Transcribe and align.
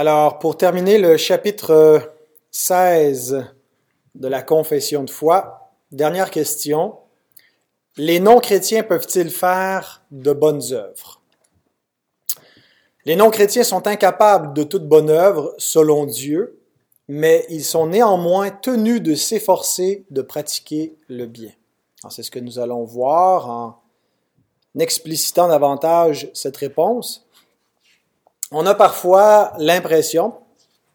Alors, 0.00 0.38
pour 0.38 0.56
terminer 0.56 0.96
le 0.96 1.16
chapitre 1.16 2.12
16 2.52 3.46
de 4.14 4.28
la 4.28 4.42
confession 4.42 5.02
de 5.02 5.10
foi, 5.10 5.72
dernière 5.90 6.30
question. 6.30 6.94
Les 7.96 8.20
non-chrétiens 8.20 8.84
peuvent-ils 8.84 9.30
faire 9.32 10.04
de 10.12 10.32
bonnes 10.32 10.62
œuvres? 10.70 11.20
Les 13.06 13.16
non-chrétiens 13.16 13.64
sont 13.64 13.88
incapables 13.88 14.54
de 14.54 14.62
toute 14.62 14.86
bonne 14.86 15.10
œuvre 15.10 15.52
selon 15.58 16.06
Dieu, 16.06 16.60
mais 17.08 17.44
ils 17.48 17.64
sont 17.64 17.88
néanmoins 17.88 18.50
tenus 18.50 19.02
de 19.02 19.16
s'efforcer 19.16 20.04
de 20.10 20.22
pratiquer 20.22 20.94
le 21.08 21.26
bien. 21.26 21.50
C'est 22.08 22.22
ce 22.22 22.30
que 22.30 22.38
nous 22.38 22.60
allons 22.60 22.84
voir 22.84 23.50
en 23.50 23.82
explicitant 24.78 25.48
davantage 25.48 26.30
cette 26.34 26.56
réponse. 26.56 27.27
On 28.50 28.64
a 28.64 28.74
parfois 28.74 29.52
l'impression 29.58 30.32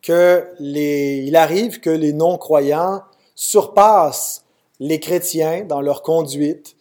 que 0.02 0.48
les, 0.60 1.24
il 1.26 1.36
arrive 1.36 1.80
que 1.80 1.90
les 1.90 2.12
non-croyants 2.12 3.04
surpassent 3.36 4.44
les 4.80 5.00
chrétiens 5.00 5.64
dans 5.64 5.82
leur 5.82 6.02
conduite. 6.02 6.76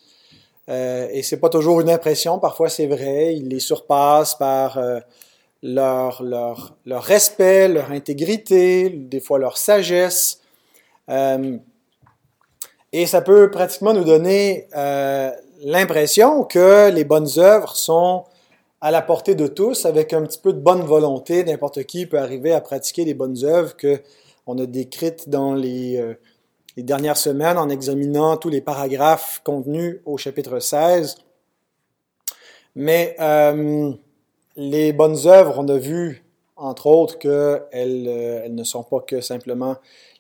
Euh, 0.68 1.08
et 1.12 1.22
c'est 1.22 1.38
pas 1.38 1.50
toujours 1.50 1.80
une 1.80 1.90
impression, 1.90 2.38
parfois 2.38 2.68
c'est 2.68 2.86
vrai, 2.86 3.34
ils 3.36 3.48
les 3.48 3.60
surpassent 3.60 4.34
par 4.34 4.78
euh, 4.78 5.00
leur, 5.62 6.22
respect, 6.86 7.68
leur 7.68 7.90
intégrité, 7.90 8.88
des 8.88 9.20
fois 9.20 9.38
leur 9.38 9.58
sagesse. 9.58 10.40
Euh, 11.08 11.58
et 12.92 13.06
ça 13.06 13.20
peut 13.20 13.50
pratiquement 13.50 13.92
nous 13.92 14.04
donner 14.04 14.68
euh, 14.76 15.30
l'impression 15.60 16.44
que 16.44 16.90
les 16.90 17.04
bonnes 17.04 17.38
œuvres 17.38 17.76
sont 17.76 18.24
à 18.82 18.90
la 18.90 19.00
portée 19.00 19.36
de 19.36 19.46
tous, 19.46 19.86
avec 19.86 20.12
un 20.12 20.22
petit 20.22 20.40
peu 20.40 20.52
de 20.52 20.58
bonne 20.58 20.82
volonté. 20.82 21.44
N'importe 21.44 21.84
qui 21.84 22.04
peut 22.04 22.18
arriver 22.18 22.52
à 22.52 22.60
pratiquer 22.60 23.04
les 23.04 23.14
bonnes 23.14 23.44
œuvres 23.44 23.76
que 23.76 24.00
on 24.44 24.58
a 24.58 24.66
décrites 24.66 25.28
dans 25.28 25.54
les, 25.54 25.98
euh, 25.98 26.14
dernières 26.76 27.16
semaines 27.16 27.58
en 27.58 27.68
examinant 27.68 28.36
tous 28.36 28.48
les 28.48 28.60
paragraphes 28.60 29.40
contenus 29.44 30.00
au 30.04 30.16
chapitre 30.16 30.58
16. 30.58 31.14
Mais 32.74 33.14
euh, 33.20 33.92
les 34.56 34.92
bonnes 34.92 35.28
œuvres, 35.28 35.60
on 35.60 35.68
a 35.68 35.78
vu, 35.78 36.24
entre 36.56 36.88
autres, 36.88 37.20
qu'elles 37.20 38.08
euh, 38.08 38.48
ne 38.48 38.64
sont 38.64 38.82
pas 38.82 38.98
que 38.98 39.20
simplement 39.20 39.76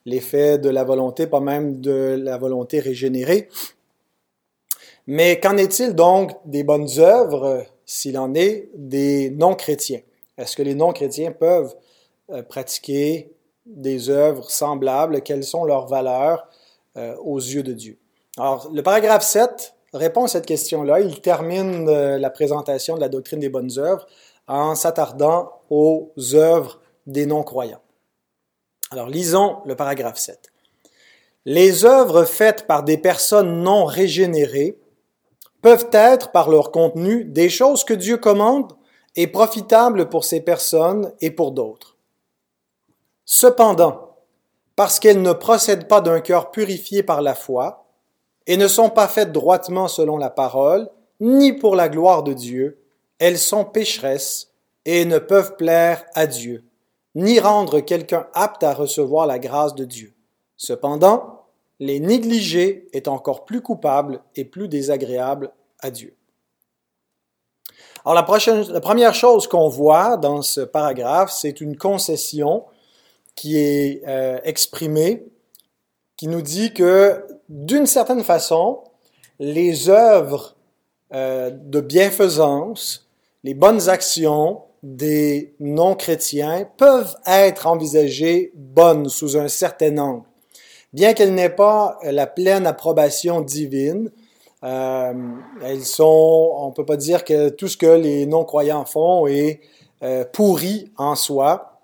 l'effet 0.06 0.58
de 0.58 0.68
la 0.68 0.84
volonté, 0.84 1.26
pas 1.26 1.40
même 1.40 1.80
de 1.80 2.16
la 2.22 2.38
volonté 2.38 2.78
régénérée. 2.78 3.48
Mais 5.08 5.40
qu'en 5.40 5.56
est-il 5.56 5.96
donc 5.96 6.30
des 6.44 6.62
bonnes 6.62 6.88
œuvres? 6.98 7.66
S'il 7.92 8.18
en 8.18 8.34
est 8.34 8.70
des 8.74 9.30
non-chrétiens? 9.30 10.00
Est-ce 10.38 10.56
que 10.56 10.62
les 10.62 10.74
non-chrétiens 10.74 11.30
peuvent 11.30 11.76
euh, 12.30 12.42
pratiquer 12.42 13.32
des 13.66 14.08
œuvres 14.08 14.50
semblables? 14.50 15.20
Quelles 15.20 15.44
sont 15.44 15.64
leurs 15.64 15.86
valeurs 15.88 16.48
euh, 16.96 17.14
aux 17.16 17.38
yeux 17.38 17.62
de 17.62 17.74
Dieu? 17.74 17.98
Alors, 18.38 18.70
le 18.72 18.82
paragraphe 18.82 19.24
7 19.24 19.74
répond 19.92 20.24
à 20.24 20.28
cette 20.28 20.46
question-là. 20.46 21.00
Il 21.00 21.20
termine 21.20 21.86
euh, 21.86 22.18
la 22.18 22.30
présentation 22.30 22.96
de 22.96 23.00
la 23.00 23.10
doctrine 23.10 23.40
des 23.40 23.50
bonnes 23.50 23.78
œuvres 23.78 24.06
en 24.48 24.74
s'attardant 24.74 25.52
aux 25.68 26.12
œuvres 26.32 26.80
des 27.06 27.26
non-croyants. 27.26 27.82
Alors, 28.90 29.08
lisons 29.08 29.58
le 29.66 29.76
paragraphe 29.76 30.18
7. 30.18 30.50
Les 31.44 31.84
œuvres 31.84 32.24
faites 32.24 32.66
par 32.66 32.84
des 32.84 32.96
personnes 32.96 33.62
non 33.62 33.84
régénérées 33.84 34.78
peuvent 35.62 35.88
être, 35.92 36.32
par 36.32 36.50
leur 36.50 36.70
contenu, 36.70 37.24
des 37.24 37.48
choses 37.48 37.84
que 37.84 37.94
Dieu 37.94 38.18
commande 38.18 38.72
et 39.16 39.26
profitables 39.26 40.08
pour 40.08 40.24
ces 40.24 40.40
personnes 40.40 41.12
et 41.20 41.30
pour 41.30 41.52
d'autres. 41.52 41.96
Cependant, 43.24 44.16
parce 44.76 44.98
qu'elles 44.98 45.22
ne 45.22 45.32
procèdent 45.32 45.88
pas 45.88 46.00
d'un 46.00 46.20
cœur 46.20 46.50
purifié 46.50 47.02
par 47.02 47.22
la 47.22 47.34
foi, 47.34 47.86
et 48.46 48.56
ne 48.56 48.68
sont 48.68 48.90
pas 48.90 49.08
faites 49.08 49.32
droitement 49.32 49.88
selon 49.88 50.16
la 50.16 50.30
parole, 50.30 50.90
ni 51.20 51.52
pour 51.52 51.76
la 51.76 51.88
gloire 51.88 52.24
de 52.24 52.32
Dieu, 52.32 52.82
elles 53.18 53.38
sont 53.38 53.64
pécheresses 53.64 54.50
et 54.84 55.04
ne 55.04 55.18
peuvent 55.18 55.56
plaire 55.56 56.04
à 56.14 56.26
Dieu, 56.26 56.64
ni 57.14 57.38
rendre 57.38 57.78
quelqu'un 57.80 58.26
apte 58.34 58.64
à 58.64 58.74
recevoir 58.74 59.26
la 59.26 59.38
grâce 59.38 59.76
de 59.76 59.84
Dieu. 59.84 60.14
Cependant, 60.56 61.44
les 61.78 62.00
négliger 62.00 62.88
est 62.92 63.08
encore 63.08 63.44
plus 63.44 63.60
coupable 63.60 64.20
et 64.34 64.44
plus 64.44 64.68
désagréable 64.68 65.52
à 65.82 65.90
Dieu. 65.90 66.16
Alors 68.04 68.14
la, 68.14 68.22
prochaine, 68.22 68.62
la 68.68 68.80
première 68.80 69.14
chose 69.14 69.46
qu'on 69.46 69.68
voit 69.68 70.16
dans 70.16 70.42
ce 70.42 70.60
paragraphe, 70.60 71.30
c'est 71.30 71.60
une 71.60 71.76
concession 71.76 72.64
qui 73.36 73.58
est 73.58 74.02
euh, 74.06 74.38
exprimée, 74.44 75.24
qui 76.16 76.26
nous 76.26 76.42
dit 76.42 76.72
que 76.72 77.24
d'une 77.48 77.86
certaine 77.86 78.24
façon, 78.24 78.82
les 79.38 79.88
œuvres 79.88 80.56
euh, 81.14 81.50
de 81.50 81.80
bienfaisance, 81.80 83.08
les 83.44 83.54
bonnes 83.54 83.88
actions 83.88 84.62
des 84.82 85.54
non-chrétiens 85.60 86.68
peuvent 86.76 87.16
être 87.26 87.66
envisagées 87.66 88.52
bonnes 88.54 89.08
sous 89.08 89.36
un 89.36 89.48
certain 89.48 89.96
angle. 89.98 90.26
Bien 90.92 91.14
qu'elles 91.14 91.34
n'aient 91.34 91.48
pas 91.48 91.98
la 92.02 92.26
pleine 92.26 92.66
approbation 92.66 93.40
divine, 93.40 94.10
euh, 94.64 95.12
elles 95.64 95.84
sont, 95.84 96.54
on 96.56 96.70
peut 96.70 96.84
pas 96.84 96.96
dire 96.96 97.24
que 97.24 97.48
tout 97.48 97.68
ce 97.68 97.76
que 97.76 97.86
les 97.86 98.26
non-croyants 98.26 98.84
font 98.84 99.26
est 99.26 99.60
euh, 100.02 100.24
pourri 100.32 100.90
en 100.96 101.14
soi. 101.14 101.80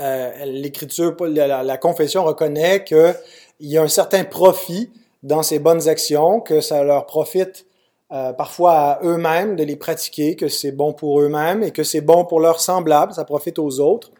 Euh, 0.00 0.44
L'Écriture, 0.44 1.16
la, 1.20 1.62
la, 1.62 1.76
confession 1.78 2.24
reconnaît 2.24 2.84
qu'il 2.84 3.14
y 3.60 3.78
a 3.78 3.82
un 3.82 3.88
certain 3.88 4.24
profit 4.24 4.90
dans 5.22 5.42
ces 5.42 5.58
bonnes 5.58 5.88
actions, 5.88 6.40
que 6.40 6.60
ça 6.60 6.82
leur 6.82 7.06
profite 7.06 7.66
euh, 8.12 8.34
parfois 8.34 8.72
à 8.72 9.04
eux-mêmes 9.04 9.56
de 9.56 9.64
les 9.64 9.76
pratiquer, 9.76 10.36
que 10.36 10.48
c'est 10.48 10.72
bon 10.72 10.92
pour 10.92 11.20
eux-mêmes 11.20 11.62
et 11.62 11.70
que 11.70 11.82
c'est 11.82 12.02
bon 12.02 12.26
pour 12.26 12.40
leurs 12.40 12.60
semblables, 12.60 13.14
ça 13.14 13.24
profite 13.24 13.58
aux 13.58 13.80
autres. 13.80 14.10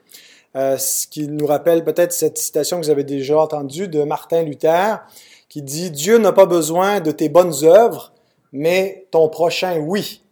Euh, 0.55 0.77
ce 0.77 1.07
qui 1.07 1.29
nous 1.29 1.47
rappelle 1.47 1.83
peut-être 1.83 2.13
cette 2.13 2.37
citation 2.37 2.79
que 2.79 2.85
vous 2.85 2.91
avez 2.91 3.05
déjà 3.05 3.39
entendue 3.39 3.89
de 3.89 4.03
Martin 4.03 4.43
Luther, 4.43 5.01
qui 5.49 5.63
dit 5.63 5.91
Dieu 5.91 6.19
n'a 6.19 6.33
pas 6.33 6.45
besoin 6.45 7.01
de 7.01 7.11
tes 7.11 7.31
bonnes 7.31 7.65
œuvres, 7.65 8.13
mais 8.53 9.07
ton 9.11 9.29
prochain 9.29 9.79
oui. 9.79 10.23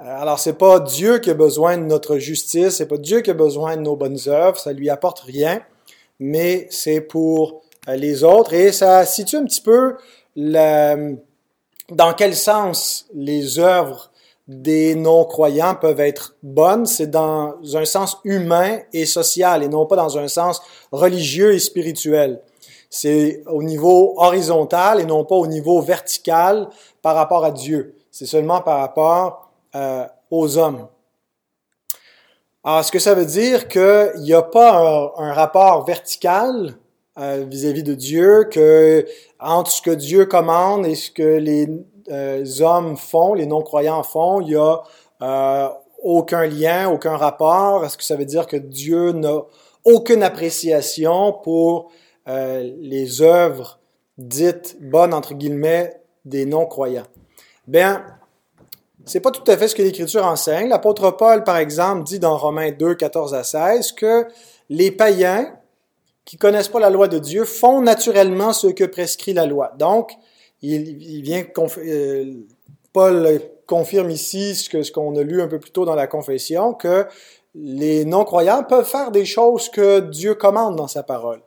Euh, 0.00 0.04
alors 0.04 0.38
c'est 0.38 0.58
pas 0.58 0.78
Dieu 0.78 1.18
qui 1.18 1.30
a 1.30 1.34
besoin 1.34 1.76
de 1.78 1.82
notre 1.84 2.18
justice, 2.18 2.76
c'est 2.76 2.86
pas 2.86 2.96
Dieu 2.96 3.22
qui 3.22 3.30
a 3.30 3.34
besoin 3.34 3.76
de 3.76 3.82
nos 3.82 3.96
bonnes 3.96 4.18
œuvres, 4.28 4.58
ça 4.58 4.72
lui 4.72 4.88
apporte 4.88 5.20
rien, 5.20 5.60
mais 6.20 6.68
c'est 6.70 7.00
pour 7.00 7.62
les 7.88 8.22
autres 8.22 8.54
et 8.54 8.70
ça 8.70 9.04
situe 9.04 9.36
un 9.36 9.44
petit 9.44 9.60
peu 9.60 9.96
dans 10.36 12.14
quel 12.16 12.34
sens 12.36 13.06
les 13.12 13.58
œuvres 13.58 14.12
des 14.46 14.94
non-croyants 14.94 15.74
peuvent 15.74 16.00
être 16.00 16.36
bonnes, 16.42 16.84
c'est 16.84 17.06
dans 17.06 17.54
un 17.74 17.84
sens 17.84 18.18
humain 18.24 18.80
et 18.92 19.06
social 19.06 19.62
et 19.62 19.68
non 19.68 19.86
pas 19.86 19.96
dans 19.96 20.18
un 20.18 20.28
sens 20.28 20.60
religieux 20.92 21.54
et 21.54 21.58
spirituel. 21.58 22.42
C'est 22.90 23.42
au 23.46 23.62
niveau 23.62 24.14
horizontal 24.18 25.00
et 25.00 25.06
non 25.06 25.24
pas 25.24 25.34
au 25.34 25.46
niveau 25.46 25.80
vertical 25.80 26.68
par 27.02 27.16
rapport 27.16 27.44
à 27.44 27.50
Dieu. 27.50 27.96
C'est 28.10 28.26
seulement 28.26 28.60
par 28.60 28.78
rapport 28.78 29.50
euh, 29.74 30.06
aux 30.30 30.58
hommes. 30.58 30.86
Alors, 32.62 32.80
est-ce 32.80 32.92
que 32.92 32.98
ça 32.98 33.14
veut 33.14 33.26
dire 33.26 33.66
qu'il 33.66 34.20
n'y 34.20 34.32
a 34.32 34.42
pas 34.42 35.12
un, 35.16 35.32
rapport 35.32 35.84
vertical 35.84 36.74
euh, 37.18 37.44
vis-à-vis 37.48 37.82
de 37.82 37.94
Dieu, 37.94 38.44
que 38.50 39.06
entre 39.40 39.70
ce 39.70 39.82
que 39.82 39.90
Dieu 39.90 40.26
commande 40.26 40.86
et 40.86 40.94
ce 40.94 41.10
que 41.10 41.22
les 41.22 41.68
euh, 42.10 42.44
hommes 42.60 42.96
font, 42.96 43.34
les 43.34 43.46
non-croyants 43.46 44.02
font, 44.02 44.40
il 44.40 44.50
y 44.50 44.56
a 44.56 44.82
euh, 45.22 45.68
aucun 46.02 46.46
lien, 46.46 46.88
aucun 46.88 47.16
rapport. 47.16 47.84
Est-ce 47.84 47.96
que 47.96 48.04
ça 48.04 48.16
veut 48.16 48.24
dire 48.24 48.46
que 48.46 48.56
Dieu 48.56 49.12
n'a 49.12 49.42
aucune 49.84 50.22
appréciation 50.22 51.32
pour 51.32 51.90
les 52.26 53.20
œuvres 53.20 53.80
dites 54.16 54.78
bonnes 54.80 55.12
entre 55.12 55.34
guillemets 55.34 56.00
des 56.24 56.46
non-croyants? 56.46 57.06
Bien, 57.66 58.04
c'est 59.06 59.20
pas 59.20 59.30
tout 59.30 59.50
à 59.50 59.56
fait 59.56 59.68
ce 59.68 59.74
que 59.74 59.82
l'Écriture 59.82 60.24
enseigne. 60.24 60.68
L'apôtre 60.68 61.10
Paul, 61.10 61.44
par 61.44 61.58
exemple, 61.58 62.04
dit 62.04 62.18
dans 62.18 62.36
Romains 62.36 62.72
2, 62.72 62.94
14 62.94 63.34
à 63.34 63.44
16 63.44 63.92
que 63.92 64.26
les 64.70 64.90
païens 64.90 65.54
qui 66.24 66.38
connaissent 66.38 66.68
pas 66.68 66.80
la 66.80 66.90
loi 66.90 67.08
de 67.08 67.18
Dieu 67.18 67.44
font 67.44 67.82
naturellement 67.82 68.52
ce 68.52 68.68
que 68.68 68.84
prescrit 68.84 69.34
la 69.34 69.44
loi. 69.44 69.72
Donc, 69.78 70.12
il, 70.64 71.22
vient 71.22 71.44
euh, 71.78 72.34
Paul 72.92 73.40
confirme 73.66 74.10
ici 74.10 74.54
ce 74.54 74.68
que 74.68 74.82
ce 74.82 74.92
qu'on 74.92 75.16
a 75.16 75.22
lu 75.22 75.42
un 75.42 75.48
peu 75.48 75.58
plus 75.58 75.70
tôt 75.70 75.84
dans 75.84 75.94
la 75.94 76.06
confession 76.06 76.74
que 76.74 77.06
les 77.54 78.04
non-croyants 78.04 78.64
peuvent 78.64 78.86
faire 78.86 79.10
des 79.10 79.24
choses 79.24 79.68
que 79.68 80.00
Dieu 80.00 80.34
commande 80.34 80.76
dans 80.76 80.88
sa 80.88 81.02
parole. 81.02 81.40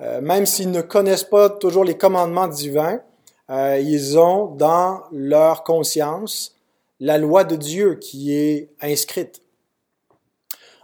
Euh, 0.00 0.20
même 0.20 0.46
s'ils 0.46 0.70
ne 0.70 0.80
connaissent 0.80 1.24
pas 1.24 1.50
toujours 1.50 1.84
les 1.84 1.96
commandements 1.96 2.48
divins, 2.48 3.00
euh, 3.50 3.78
ils 3.78 4.18
ont 4.18 4.46
dans 4.46 5.02
leur 5.12 5.62
conscience 5.62 6.56
la 7.00 7.18
loi 7.18 7.44
de 7.44 7.56
Dieu 7.56 7.96
qui 7.96 8.34
est 8.34 8.70
inscrite. 8.80 9.42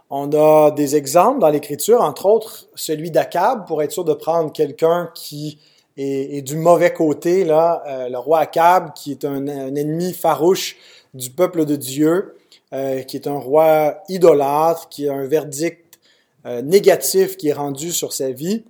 On 0.09 0.31
a 0.33 0.71
des 0.71 0.95
exemples 0.95 1.39
dans 1.39 1.49
l'Écriture, 1.49 2.01
entre 2.01 2.25
autres 2.25 2.67
celui 2.75 3.11
d'Akab, 3.11 3.67
pour 3.67 3.81
être 3.83 3.91
sûr 3.91 4.05
de 4.05 4.13
prendre 4.13 4.51
quelqu'un 4.51 5.11
qui 5.13 5.59
est, 5.99 6.41
du 6.41 6.55
mauvais 6.55 6.93
côté, 6.93 7.43
là, 7.43 7.83
euh, 7.87 8.09
le 8.09 8.17
roi 8.17 8.39
Akab, 8.39 8.93
qui 8.93 9.11
est 9.11 9.25
un, 9.25 9.47
ennemi 9.47 10.13
farouche 10.13 10.77
du 11.13 11.29
peuple 11.29 11.65
de 11.65 11.75
Dieu, 11.75 12.35
euh, 12.73 13.01
qui 13.01 13.17
est 13.17 13.27
un 13.27 13.37
roi 13.37 14.01
idolâtre, 14.07 14.89
qui 14.89 15.09
a 15.09 15.13
un 15.13 15.25
verdict 15.25 15.99
euh, 16.45 16.61
négatif 16.61 17.37
qui 17.37 17.49
est 17.49 17.53
rendu 17.53 17.91
sur 17.91 18.13
sa 18.13 18.31
vie. 18.31 18.63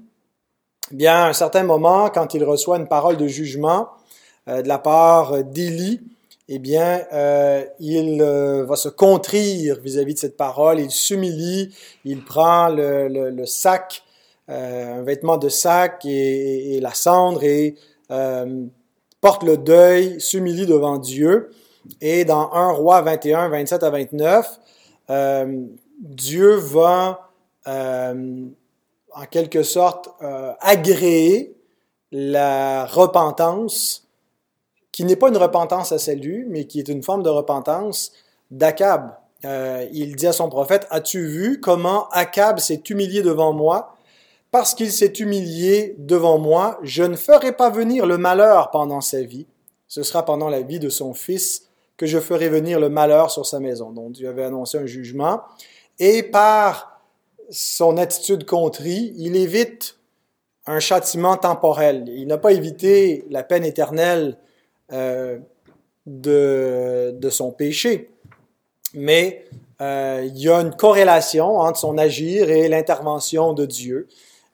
Bien, 0.92 1.26
à 1.26 1.30
un 1.30 1.34
certain 1.34 1.64
moment, 1.64 2.10
quand 2.10 2.34
il 2.34 2.44
reçoit 2.44 2.78
une 2.78 2.88
parole 2.88 3.18
de 3.18 3.28
jugement 3.28 3.90
de 4.48 4.68
la 4.68 4.80
part 4.80 5.44
d'Élie, 5.44 6.02
eh 6.48 6.58
bien, 6.58 7.04
il 7.80 8.24
va 8.68 8.76
se 8.76 8.90
contrir 8.90 9.80
vis-à-vis 9.82 10.16
de 10.16 10.20
cette 10.20 10.36
parole, 10.36 10.80
il 10.80 10.90
s'humilie, 10.90 11.72
il 12.06 12.26
prend 12.26 12.70
le, 12.70 13.46
sac, 13.46 14.02
un 14.50 15.04
vêtement 15.04 15.38
de 15.38 15.48
sac 15.48 16.06
et, 16.06 16.80
la 16.82 16.94
cendre 16.94 17.44
et 17.44 17.76
porte 19.22 19.44
le 19.44 19.58
deuil, 19.58 20.20
s'humilie 20.20 20.66
devant 20.66 20.98
Dieu. 20.98 21.52
Et 22.02 22.26
dans 22.26 22.52
1 22.52 22.72
roi 22.72 23.02
21, 23.02 23.50
27 23.50 23.84
à 23.84 23.90
29, 23.90 24.60
Dieu 26.00 26.56
va 26.56 27.30
en 27.66 29.26
quelque 29.30 29.64
sorte 29.64 30.10
agréer 30.62 31.56
la 32.12 32.86
repentance 32.86 34.10
qui 34.92 35.06
n'est 35.06 35.16
pas 35.16 35.30
une 35.30 35.38
repentance 35.38 35.92
à 35.92 35.98
salut, 35.98 36.46
mais 36.50 36.66
qui 36.66 36.80
est 36.80 36.90
une 36.90 37.04
forme 37.04 37.24
de 37.24 37.30
repentance 37.30 38.12
d'Akab. 38.52 39.12
Euh, 39.46 39.88
il 39.94 40.16
dit 40.16 40.28
à 40.28 40.34
son 40.34 40.50
prophète, 40.50 40.88
As-tu 40.90 41.26
vu 41.26 41.62
comment 41.62 42.10
Akab 42.10 42.60
s'est 42.60 42.84
humilié 42.90 43.22
devant 43.22 43.54
moi 43.54 43.96
Parce 44.52 44.74
qu'il 44.74 44.92
s'est 44.92 45.14
humilié 45.14 45.96
devant 45.98 46.40
moi, 46.40 46.80
je 46.82 47.04
ne 47.04 47.16
ferai 47.16 47.52
pas 47.52 47.70
venir 47.70 48.06
le 48.06 48.18
malheur 48.18 48.72
pendant 48.72 49.02
sa 49.02 49.22
vie. 49.22 49.46
Ce 49.88 50.04
sera 50.04 50.26
pendant 50.26 50.50
la 50.50 50.62
vie 50.62 50.80
de 50.80 50.90
son 50.90 51.14
fils 51.14 51.70
que 51.98 52.06
je 52.06 52.20
ferai 52.20 52.50
venir 52.50 52.80
le 52.80 52.90
malheur 52.90 53.30
sur 53.30 53.46
sa 53.46 53.60
maison. 53.60 53.92
Donc 53.92 54.14
Dieu 54.14 54.30
avait 54.30 54.44
annoncé 54.44 54.78
un 54.78 54.86
jugement. 54.86 55.42
Et 56.00 56.24
par 56.24 57.02
son 57.50 57.98
attitude 57.98 58.46
contrie, 58.46 59.14
il 59.18 59.36
évite 59.36 59.98
un 60.66 60.80
châtiment 60.80 61.36
temporel. 61.36 62.06
Il 62.08 62.28
n'a 62.28 62.38
pas 62.38 62.54
évité 62.54 63.26
la 63.30 63.44
peine 63.44 63.66
éternelle 63.66 64.38
euh, 64.94 65.40
de, 66.06 67.30
son 67.30 67.52
péché. 67.52 68.10
Mais 68.94 69.46
euh, 69.82 70.24
il 70.28 70.38
y 70.40 70.50
a 70.50 70.62
une 70.62 70.76
corrélation 70.76 71.58
entre 71.58 71.80
son 71.80 71.98
agir 71.98 72.50
et 72.50 72.68
l'intervention 72.68 73.54
de 73.54 73.66
Dieu. 73.66 74.08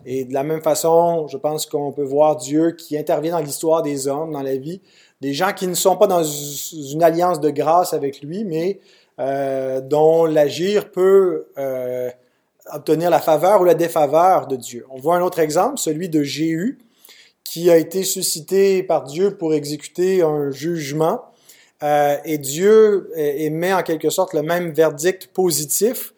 Et 0.06 0.24
de 0.26 0.34
la 0.34 0.44
même 0.44 0.62
façon, 0.62 1.28
je 1.28 1.38
pense 1.38 1.66
qu'on 1.66 1.92
peut 1.92 2.04
voir 2.04 2.36
Dieu 2.36 2.72
qui 2.72 2.98
intervient 2.98 3.32
dans 3.32 3.44
l'histoire 3.44 3.82
des 3.82 4.08
hommes, 4.08 4.32
dans 4.32 4.44
la 4.44 4.56
vie, 4.56 4.82
des 5.22 5.34
gens 5.34 5.52
qui 5.54 5.68
ne 5.68 5.74
sont 5.74 5.98
pas 5.98 6.08
dans 6.08 6.24
une 6.24 7.02
alliance 7.02 7.40
de 7.40 7.50
grâce 7.50 7.94
avec 7.94 8.22
lui, 8.22 8.44
mais 8.44 8.80
euh, 9.20 9.82
dont 9.82 10.26
l'agir 10.26 10.92
peut 10.92 11.48
euh, 11.58 12.12
obtenir 12.74 13.10
la 13.10 13.20
faveur 13.20 13.62
ou 13.62 13.64
la 13.64 13.74
défaveur 13.74 14.46
de 14.46 14.56
Dieu. 14.56 14.86
On 14.92 15.00
voit 15.00 15.16
un 15.16 15.22
autre 15.22 15.40
exemple, 15.40 15.80
celui 15.80 16.10
de 16.10 16.22
Jéhu, 16.22 16.80
qui 17.44 17.72
a 17.72 17.78
été 17.78 18.04
suscité 18.04 18.84
par 18.84 19.04
Dieu 19.04 19.38
pour 19.38 19.54
exécuter 19.54 20.22
un 20.22 20.52
jugement. 20.52 21.22
Euh, 21.82 22.18
et 22.26 22.38
Dieu 22.38 23.10
émet 23.16 23.74
en 23.74 23.84
quelque 23.84 24.10
sorte 24.10 24.34
le 24.34 24.42
même 24.42 24.72
verdict 24.72 25.28
positif. 25.28 26.14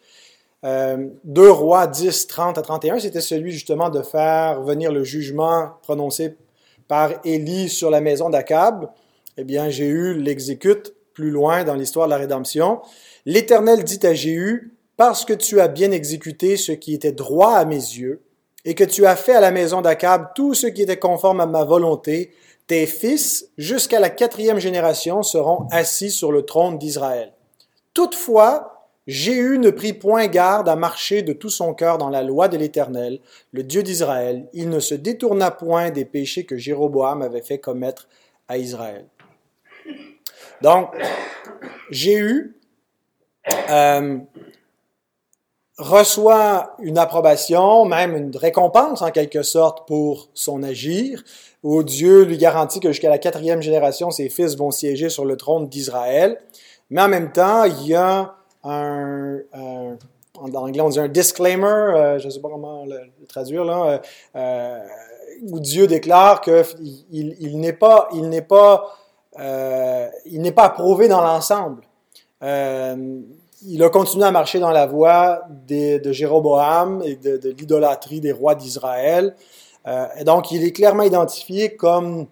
Euh, 0.66 1.08
2 1.24 1.52
rois 1.52 1.88
10, 1.88 2.28
30 2.28 2.58
à 2.58 2.62
31, 2.62 3.00
c'était 3.00 3.22
celui 3.22 3.52
justement 3.52 3.90
de 3.90 4.02
faire 4.02 4.62
venir 4.64 4.92
le 4.92 5.04
jugement 5.04 5.72
prononcé 5.84 6.36
par 6.88 7.12
Élie 7.24 7.70
sur 7.70 7.90
la 7.90 8.02
maison 8.02 8.30
d'Akab. 8.30 8.90
Eh 9.38 9.44
bien, 9.44 9.70
Jéhu 9.70 10.16
l'exécute 10.16 10.94
plus 11.14 11.30
loin 11.30 11.64
dans 11.64 11.76
l'histoire 11.76 12.08
de 12.08 12.12
la 12.12 12.18
rédemption. 12.18 12.82
L'Éternel 13.26 13.84
dit 13.84 14.06
à 14.06 14.14
Jéhu, 14.14 14.74
parce 14.98 15.26
que 15.26 15.34
tu 15.34 15.62
as 15.62 15.68
bien 15.68 15.92
exécuté 15.92 16.58
ce 16.58 16.72
qui 16.72 16.94
était 16.94 17.12
droit 17.12 17.54
à 17.54 17.66
mes 17.66 17.76
yeux, 17.76 18.22
et 18.66 18.74
que 18.74 18.84
tu 18.84 19.06
as 19.06 19.16
fait 19.16 19.36
à 19.36 19.40
la 19.40 19.52
maison 19.52 19.82
d'Akab 19.82 20.30
tout 20.36 20.54
ce 20.54 20.68
qui 20.68 20.82
était 20.82 20.98
conforme 20.98 21.40
à 21.40 21.46
ma 21.46 21.64
volonté, 21.64 22.34
tes 22.66 22.86
fils, 22.86 23.50
jusqu'à 23.58 24.00
la 24.00 24.10
quatrième 24.10 24.60
génération, 24.60 25.24
seront 25.24 25.68
assis 25.72 26.12
sur 26.12 26.32
le 26.32 26.42
trône 26.42 26.78
d'Israël. 26.78 27.32
Toutefois, 27.94 28.77
Jéhu 29.08 29.58
ne 29.58 29.70
prit 29.70 29.94
point 29.94 30.28
garde 30.28 30.68
à 30.68 30.76
marcher 30.76 31.22
de 31.22 31.32
tout 31.32 31.50
son 31.50 31.74
cœur 31.74 31.98
dans 31.98 32.10
la 32.10 32.24
loi 32.24 32.50
de 32.50 32.58
l'Éternel, 32.58 33.20
le 33.54 33.64
Dieu 33.64 33.82
d'Israël. 33.82 34.48
Il 34.52 34.70
ne 34.70 34.82
se 34.82 34.96
détourna 34.96 35.50
point 35.50 35.92
des 35.92 36.04
péchés 36.04 36.46
que 36.46 36.58
Jéroboam 36.58 37.22
avait 37.22 37.42
fait 37.42 37.58
commettre 37.58 38.10
à 38.50 38.58
Israël. 38.58 39.06
Donc, 40.62 40.90
Jéhu 41.90 42.58
euh, 43.70 44.18
reçoit 45.78 46.76
une 46.80 46.98
approbation, 46.98 47.86
même 47.86 48.16
une 48.16 48.36
récompense 48.36 49.02
en 49.02 49.12
quelque 49.12 49.44
sorte 49.44 49.88
pour 49.88 50.30
son 50.34 50.64
agir, 50.64 51.24
où 51.64 51.84
Dieu 51.84 52.24
lui 52.24 52.38
garantit 52.38 52.82
que 52.82 52.92
jusqu'à 52.92 53.10
la 53.10 53.20
quatrième 53.20 53.62
génération, 53.62 54.12
ses 54.12 54.28
fils 54.30 54.58
vont 54.58 54.72
siéger 54.72 55.10
sur 55.10 55.24
le 55.24 55.38
trône 55.38 55.70
d'Israël. 55.70 56.40
Mais 56.90 57.02
en 57.02 57.08
même 57.08 57.32
temps, 57.32 57.64
il 57.64 57.88
y 57.88 57.96
a 57.96 58.37
un, 58.70 59.40
en 60.40 60.54
anglais 60.54 60.82
on 60.82 60.90
dit 60.90 61.00
un 61.00 61.08
disclaimer, 61.08 61.66
euh, 61.66 62.20
je 62.20 62.26
ne 62.26 62.32
sais 62.32 62.40
pas 62.40 62.50
comment 62.50 62.86
le, 62.86 63.00
traduire 63.28 63.64
là, 63.64 63.86
euh, 63.86 63.98
euh, 64.36 64.80
où 65.50 65.60
Dieu 65.60 65.88
déclare 65.88 66.42
que 66.42 66.64
il, 67.12 67.60
n'est 67.60 67.74
pas, 67.74 68.10
il 68.14 68.30
n'est 68.30 68.42
pas, 68.42 68.96
il 69.38 70.42
n'est 70.42 70.52
pas 70.52 70.66
approuvé 70.66 71.08
dans 71.08 71.22
l'ensemble 71.22 71.84
il 73.66 73.84
a 73.84 73.90
continué 73.90 74.26
à 74.26 74.32
marcher 74.32 74.60
dans 74.60 74.72
la 74.72 74.86
voie 74.86 75.42
de 75.68 76.12
Jéroboam 76.12 77.02
et 77.04 77.16
de, 77.16 77.50
l'idolâtrie 77.50 78.20
des 78.20 78.32
rois 78.32 78.56
d'Israël. 78.56 79.36
Euh, 79.88 80.06
et 80.20 80.24
donc, 80.24 80.52
il 80.52 80.64
est 80.64 80.72
clairement 80.72 81.04
identifié 81.04 81.76
comme, 81.76 82.28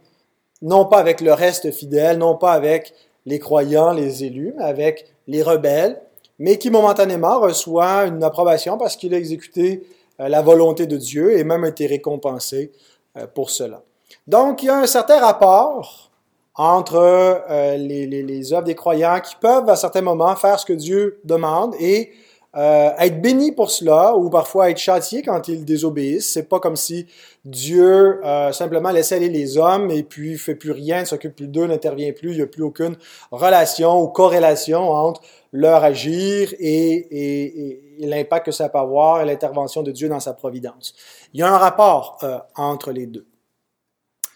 non 0.62 0.86
pas 0.86 0.98
avec 0.98 1.22
le 1.22 1.34
reste 1.34 1.72
fidèle, 1.72 2.18
non 2.18 2.36
pas 2.36 2.52
avec 2.52 2.94
les 3.26 3.40
croyants, 3.40 3.92
les 3.92 4.24
élus, 4.24 4.54
mais 4.58 4.66
avec 4.66 5.08
les 5.28 5.42
rebelles, 5.42 6.02
mais 6.40 6.58
qui 6.58 6.70
momentanément 6.70 7.40
reçoit 7.40 8.06
une 8.06 8.24
approbation 8.24 8.78
parce 8.78 8.96
qu'il 8.96 9.14
a 9.14 9.18
exécuté 9.18 9.84
euh, 10.20 10.28
la 10.28 10.42
volonté 10.42 10.88
de 10.88 10.98
Dieu 10.98 11.38
et 11.38 11.44
même 11.44 11.66
été 11.66 11.88
récompensé 11.88 12.72
euh, 13.18 13.28
pour 13.28 13.50
cela. 13.50 13.82
Donc, 14.28 14.64
il 14.64 14.68
y 14.68 14.70
a 14.70 14.78
un 14.78 14.88
certain 14.88 15.20
rapport 15.20 16.12
entre 16.56 16.96
euh, 16.96 17.78
les, 17.78 18.54
œuvres 18.54 18.64
des 18.64 18.76
croyants 18.76 19.20
qui 19.20 19.36
peuvent 19.36 19.70
à 19.70 19.76
certains 19.76 20.02
moments 20.02 20.36
faire 20.36 20.60
ce 20.60 20.66
que 20.66 20.74
Dieu 20.74 21.20
demande 21.26 21.76
et 21.80 22.12
euh, 22.56 22.92
être 23.00 23.22
bénis 23.22 23.52
pour 23.52 23.70
cela 23.70 24.16
ou 24.16 24.30
parfois 24.30 24.70
être 24.70 24.78
châtiés 24.78 25.22
quand 25.22 25.48
ils 25.48 25.66
désobéissent. 25.66 26.32
C'est 26.32 26.48
pas 26.48 26.60
comme 26.60 26.76
si 26.76 27.06
Dieu 27.44 28.22
euh, 28.26 28.52
simplement 28.52 28.92
laissait 28.92 29.16
aller 29.16 29.30
les 29.30 29.58
hommes 29.58 29.92
et 29.92 30.04
puis 30.04 30.38
fait 30.38 30.56
plus 30.56 30.72
rien, 30.72 31.02
ne 31.02 31.06
s'occupe 31.06 31.36
plus 31.36 31.48
d'eux, 31.48 31.68
n'intervient 31.68 32.14
plus, 32.14 32.32
il 32.32 32.38
n'y 32.38 32.42
a 32.42 32.48
plus 32.48 32.64
aucune 32.64 32.96
relation 33.32 34.02
ou 34.02 34.08
corrélation 34.08 34.90
entre 34.90 35.22
leur 35.52 35.84
agir 35.84 36.54
et, 36.60 36.94
et, 36.94 38.04
et 38.04 38.08
l'impact 38.08 38.46
que 38.46 38.52
ça 38.52 38.70
peut 38.70 38.80
avoir 38.80 39.22
et 39.22 39.26
l'intervention 39.26 39.84
de 39.84 39.92
Dieu 39.92 40.10
dans 40.10 40.20
sa 40.20 40.34
providence. 40.34 40.94
Il 41.34 41.40
y 41.40 41.44
a 41.44 41.54
un 41.54 41.58
rapport 41.58 42.18
euh, 42.24 42.38
entre 42.56 42.92
les 42.92 43.06
deux. 43.06 43.28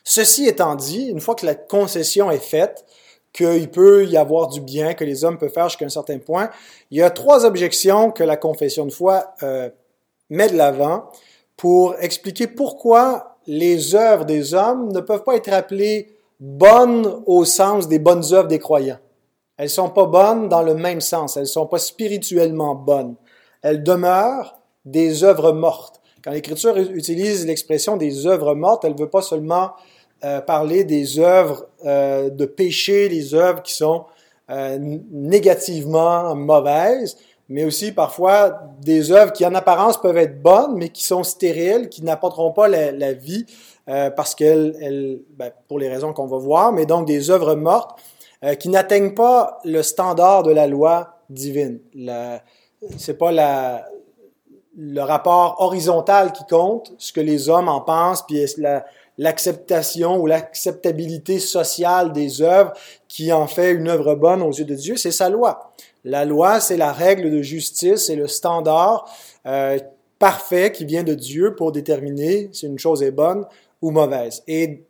Ceci 0.03 0.47
étant 0.47 0.75
dit, 0.75 1.07
une 1.07 1.19
fois 1.19 1.35
que 1.35 1.45
la 1.45 1.55
concession 1.55 2.31
est 2.31 2.43
faite, 2.43 2.85
qu'il 3.33 3.69
peut 3.69 4.05
y 4.05 4.17
avoir 4.17 4.47
du 4.47 4.61
bien 4.61 4.93
que 4.93 5.03
les 5.03 5.23
hommes 5.23 5.37
peuvent 5.37 5.51
faire 5.51 5.69
jusqu'à 5.69 5.85
un 5.85 5.89
certain 5.89 6.17
point, 6.17 6.49
il 6.91 6.97
y 6.97 7.01
a 7.01 7.09
trois 7.09 7.45
objections 7.45 8.11
que 8.11 8.23
la 8.23 8.37
confession 8.37 8.85
de 8.85 8.91
foi 8.91 9.33
euh, 9.43 9.69
met 10.29 10.49
de 10.49 10.57
l'avant 10.57 11.09
pour 11.57 11.95
expliquer 11.99 12.47
pourquoi 12.47 13.37
les 13.45 13.95
œuvres 13.95 14.25
des 14.25 14.53
hommes 14.53 14.91
ne 14.91 14.99
peuvent 14.99 15.23
pas 15.23 15.35
être 15.35 15.51
appelées 15.51 16.15
bonnes 16.39 17.21
au 17.25 17.45
sens 17.45 17.87
des 17.87 17.99
bonnes 17.99 18.23
œuvres 18.33 18.47
des 18.47 18.59
croyants. 18.59 18.99
Elles 19.57 19.69
sont 19.69 19.89
pas 19.89 20.05
bonnes 20.05 20.47
dans 20.47 20.61
le 20.61 20.73
même 20.73 21.01
sens, 21.01 21.35
elles 21.35 21.47
sont 21.47 21.65
pas 21.65 21.79
spirituellement 21.79 22.75
bonnes. 22.75 23.15
Elles 23.61 23.83
demeurent 23.83 24.55
des 24.85 25.23
œuvres 25.23 25.51
mortes. 25.51 25.99
Quand 26.23 26.31
l'Écriture 26.31 26.77
utilise 26.77 27.45
l'expression 27.45 27.97
des 27.97 28.25
œuvres 28.25 28.55
mortes, 28.55 28.85
elle 28.85 28.93
ne 28.93 28.99
veut 28.99 29.09
pas 29.09 29.21
seulement 29.21 29.71
euh, 30.23 30.41
parler 30.41 30.83
des 30.83 31.19
œuvres 31.19 31.67
euh, 31.85 32.29
de 32.29 32.45
péché, 32.45 33.07
les 33.07 33.33
œuvres 33.33 33.61
qui 33.61 33.73
sont 33.73 34.05
euh, 34.49 34.77
négativement 35.11 36.35
mauvaises, 36.35 37.17
mais 37.47 37.63
aussi 37.63 37.91
parfois 37.91 38.61
des 38.81 39.11
œuvres 39.11 39.31
qui 39.31 39.45
en 39.45 39.55
apparence 39.55 39.99
peuvent 39.99 40.17
être 40.17 40.41
bonnes, 40.41 40.75
mais 40.75 40.89
qui 40.89 41.03
sont 41.03 41.23
stériles, 41.23 41.89
qui 41.89 42.03
n'apporteront 42.03 42.51
pas 42.51 42.67
la, 42.67 42.91
la 42.91 43.13
vie 43.13 43.45
parce 44.15 44.35
qu'elles, 44.35 44.77
elles, 44.81 45.21
ben, 45.35 45.49
pour 45.67 45.79
les 45.79 45.89
raisons 45.89 46.13
qu'on 46.13 46.27
va 46.27 46.37
voir, 46.37 46.71
mais 46.71 46.85
donc 46.85 47.07
des 47.07 47.31
œuvres 47.31 47.55
mortes 47.55 47.99
qui 48.59 48.69
n'atteignent 48.69 49.15
pas 49.15 49.57
le 49.65 49.81
standard 49.81 50.43
de 50.43 50.51
la 50.51 50.67
loi 50.67 51.15
divine. 51.31 51.79
La, 51.95 52.43
c'est 52.97 53.17
pas 53.17 53.31
la, 53.31 53.87
le 54.77 55.01
rapport 55.01 55.57
horizontal 55.59 56.31
qui 56.31 56.45
compte, 56.45 56.93
ce 56.97 57.11
que 57.11 57.19
les 57.19 57.49
hommes 57.49 57.67
en 57.67 57.81
pensent, 57.81 58.25
puis 58.25 58.45
l'acceptation 59.19 60.17
ou 60.17 60.27
l'acceptabilité 60.27 61.39
sociale 61.39 62.13
des 62.13 62.41
œuvres 62.41 62.71
qui 63.09 63.33
en 63.33 63.47
fait 63.47 63.73
une 63.73 63.89
œuvre 63.89 64.15
bonne 64.15 64.41
aux 64.41 64.51
yeux 64.51 64.65
de 64.65 64.73
Dieu, 64.73 64.95
c'est 64.95 65.11
sa 65.11 65.29
loi. 65.29 65.73
La 66.05 66.23
loi, 66.23 66.61
c'est 66.61 66.77
la 66.77 66.93
règle 66.93 67.29
de 67.29 67.41
justice, 67.41 68.05
c'est 68.05 68.15
le 68.15 68.27
standard 68.27 69.13
euh, 69.45 69.77
parfait 70.19 70.71
qui 70.71 70.85
vient 70.85 71.03
de 71.03 71.13
Dieu 71.13 71.53
pour 71.53 71.73
déterminer 71.73 72.49
si 72.53 72.65
une 72.65 72.79
chose 72.79 73.03
est 73.03 73.11
bonne 73.11 73.45
ou 73.81 73.91
mauvaise. 73.91 74.41
Et 74.47 74.85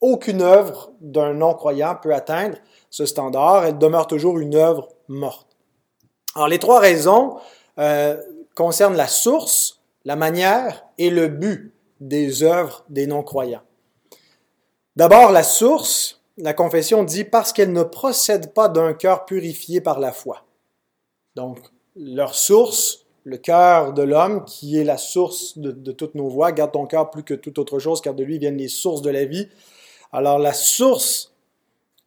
aucune 0.00 0.40
œuvre 0.40 0.90
d'un 1.02 1.34
non-croyant 1.34 1.94
peut 2.02 2.14
atteindre 2.14 2.56
ce 2.88 3.04
standard. 3.04 3.66
Elle 3.66 3.76
demeure 3.76 4.06
toujours 4.06 4.38
une 4.38 4.54
œuvre 4.54 4.88
morte. 5.08 5.46
Alors, 6.34 6.48
les 6.48 6.58
trois 6.58 6.80
raisons 6.80 7.36
euh, 7.78 8.16
concernent 8.54 8.96
la 8.96 9.08
source, 9.08 9.80
la 10.06 10.16
manière 10.16 10.86
et 10.96 11.10
le 11.10 11.28
but 11.28 11.74
des 12.00 12.42
œuvres 12.42 12.84
des 12.88 13.06
non-croyants. 13.06 13.62
D'abord, 14.96 15.30
la 15.30 15.42
source, 15.42 16.20
la 16.36 16.54
confession 16.54 17.04
dit 17.04 17.24
parce 17.24 17.52
qu'elle 17.52 17.72
ne 17.72 17.82
procède 17.82 18.52
pas 18.52 18.68
d'un 18.68 18.94
cœur 18.94 19.24
purifié 19.24 19.80
par 19.80 20.00
la 20.00 20.12
foi. 20.12 20.44
Donc, 21.36 21.58
leur 21.94 22.34
source, 22.34 23.06
le 23.24 23.36
cœur 23.36 23.92
de 23.92 24.02
l'homme, 24.02 24.44
qui 24.44 24.78
est 24.78 24.84
la 24.84 24.98
source 24.98 25.58
de, 25.58 25.92
toutes 25.92 26.14
nos 26.14 26.28
voies, 26.28 26.52
garde 26.52 26.72
ton 26.72 26.86
cœur 26.86 27.10
plus 27.10 27.22
que 27.22 27.34
toute 27.34 27.58
autre 27.58 27.78
chose, 27.78 28.00
car 28.00 28.14
de 28.14 28.24
lui 28.24 28.38
viennent 28.38 28.56
les 28.56 28.68
sources 28.68 29.02
de 29.02 29.10
la 29.10 29.24
vie. 29.24 29.48
Alors, 30.12 30.38
la 30.38 30.52
source 30.52 31.32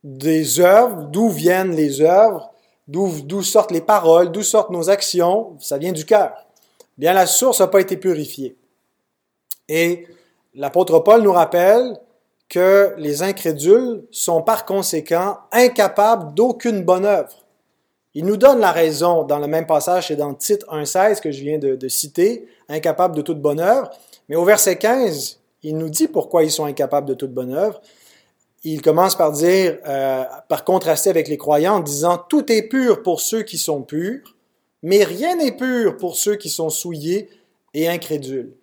des 0.04 0.60
œuvres, 0.60 1.04
d'où 1.12 1.30
viennent 1.30 1.76
les 1.76 2.02
œuvres, 2.02 2.52
d'où 2.88 3.44
sortent 3.44 3.72
les 3.72 3.82
paroles, 3.82 4.32
d'où 4.32 4.44
sortent 4.44 4.72
nos 4.72 4.90
actions, 4.90 5.56
ça 5.60 5.78
vient 5.78 5.92
du 5.92 6.06
cœur. 6.06 6.34
Bien, 6.98 7.14
la 7.14 7.28
source 7.28 7.60
n'a 7.60 7.68
pas 7.68 7.82
été 7.82 7.98
purifiée. 7.98 8.58
Et 9.68 10.08
l'apôtre 10.53 11.00
Paul 11.00 11.22
nous 11.22 11.32
rappelle 11.32 11.98
que 12.50 12.94
les 12.98 13.24
incrédules 13.24 14.06
sont 14.12 14.41
par 14.41 14.65
conséquent 14.65 15.38
incapables 15.51 16.34
d'aucune 16.34 16.84
bonne 16.84 17.06
œuvre. 17.06 17.46
Il 18.13 18.25
nous 18.25 18.36
donne 18.36 18.60
la 18.60 18.72
raison 18.74 19.24
dans 19.24 19.39
le 19.39 19.48
même 19.48 19.65
passage, 19.65 20.08
c'est 20.08 20.18
dans 20.18 20.34
Tite 20.34 20.65
1.16 20.65 21.22
que 21.22 21.32
je 21.32 21.41
viens 21.41 21.60
de, 21.60 21.75
de 21.75 21.88
citer, 21.88 22.48
incapables 22.68 23.15
de 23.15 23.22
toute 23.22 23.39
bonne 23.39 23.62
œuvre. 23.62 23.89
Mais 24.27 24.36
au 24.36 24.44
verset 24.44 24.77
15, 24.77 25.39
il 25.63 25.77
nous 25.77 25.89
dit 25.89 26.10
pourquoi 26.10 26.44
ils 26.44 26.51
sont 26.51 26.65
incapables 26.65 27.08
de 27.08 27.13
toute 27.13 27.34
bonne 27.34 27.53
œuvre 27.53 27.80
il 28.63 28.82
commence 28.82 29.15
par 29.15 29.32
dire, 29.32 29.77
euh, 29.88 30.24
par 30.48 30.63
contraster 30.63 31.10
avec 31.10 31.27
les 31.27 31.38
croyants, 31.38 31.77
en 31.77 31.80
disant 31.80 32.18
tout 32.18 32.51
est 32.51 32.63
pur 32.63 33.01
pour 33.01 33.22
ceux 33.22 33.44
qui 33.44 33.58
sont 33.58 33.82
purs, 33.82 34.36
mais 34.84 35.03
rien 35.03 35.36
n'est 35.36 35.56
pur 35.56 35.98
pour 35.98 36.15
ceux 36.15 36.36
qui 36.36 36.50
sont 36.50 36.70
souillés 36.70 37.30
et 37.74 37.88
incrédules. 37.88 38.53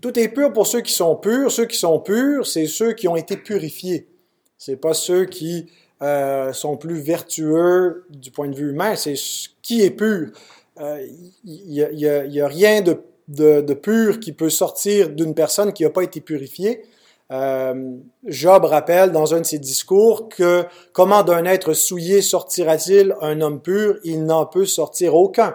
Tout 0.00 0.18
est 0.18 0.28
pur 0.28 0.52
pour 0.52 0.66
ceux 0.66 0.80
qui 0.80 0.92
sont 0.92 1.16
purs. 1.16 1.50
Ceux 1.50 1.66
qui 1.66 1.76
sont 1.76 2.00
purs, 2.00 2.46
c'est 2.46 2.66
ceux 2.66 2.92
qui 2.92 3.08
ont 3.08 3.16
été 3.16 3.36
purifiés. 3.36 4.08
C'est 4.56 4.76
pas 4.76 4.94
ceux 4.94 5.24
qui 5.24 5.66
euh, 6.02 6.52
sont 6.52 6.76
plus 6.76 7.00
vertueux 7.00 8.06
du 8.10 8.30
point 8.30 8.48
de 8.48 8.56
vue 8.56 8.70
humain. 8.70 8.96
C'est 8.96 9.14
qui 9.62 9.82
est 9.82 9.90
pur. 9.90 10.30
Il 10.78 11.82
euh, 11.82 11.92
n'y 11.92 12.40
a, 12.40 12.48
rien 12.48 12.82
de, 12.82 13.74
pur 13.74 14.20
qui 14.20 14.32
peut 14.32 14.50
sortir 14.50 15.10
d'une 15.10 15.34
personne 15.34 15.72
qui 15.72 15.82
n'a 15.84 15.90
pas 15.90 16.02
été 16.02 16.20
purifiée. 16.20 16.82
Euh, 17.30 17.96
Job 18.24 18.64
rappelle 18.64 19.12
dans 19.12 19.34
un 19.34 19.40
de 19.40 19.46
ses 19.46 19.58
discours 19.58 20.30
que 20.30 20.64
comment 20.92 21.22
d'un 21.22 21.44
être 21.44 21.74
souillé 21.74 22.22
sortira-t-il 22.22 23.14
un 23.20 23.40
homme 23.42 23.60
pur? 23.60 23.98
Il 24.02 24.24
n'en 24.24 24.46
peut 24.46 24.64
sortir 24.64 25.14
aucun. 25.14 25.54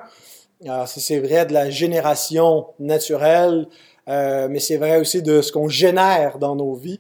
Alors, 0.65 0.87
c'est 0.87 1.19
vrai 1.19 1.45
de 1.45 1.53
la 1.53 1.69
génération 1.69 2.67
naturelle, 2.79 3.67
euh, 4.09 4.47
mais 4.49 4.59
c'est 4.59 4.77
vrai 4.77 4.99
aussi 4.99 5.21
de 5.21 5.41
ce 5.41 5.51
qu'on 5.51 5.67
génère 5.67 6.37
dans 6.37 6.55
nos 6.55 6.75
vies 6.75 6.99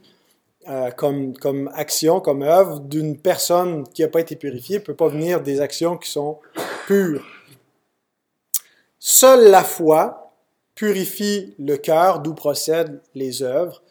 euh, 0.69 0.91
comme, 0.91 1.37
comme 1.37 1.69
action, 1.73 2.21
comme 2.21 2.41
œuvre 2.41 2.79
d'une 2.79 3.17
personne 3.17 3.85
qui 3.89 4.01
n'a 4.01 4.07
pas 4.07 4.21
été 4.21 4.35
purifiée, 4.35 4.79
ne 4.79 4.83
peut 4.83 4.95
pas 4.95 5.09
venir 5.09 5.41
des 5.41 5.59
actions 5.59 5.97
qui 5.97 6.09
sont 6.09 6.39
pures. 6.87 7.25
Seule 8.99 9.49
la 9.49 9.63
foi 9.63 10.31
purifie 10.75 11.53
le 11.59 11.75
cœur 11.75 12.19
d'où 12.19 12.33
procèdent 12.33 13.01
les 13.13 13.43
œuvres. 13.43 13.83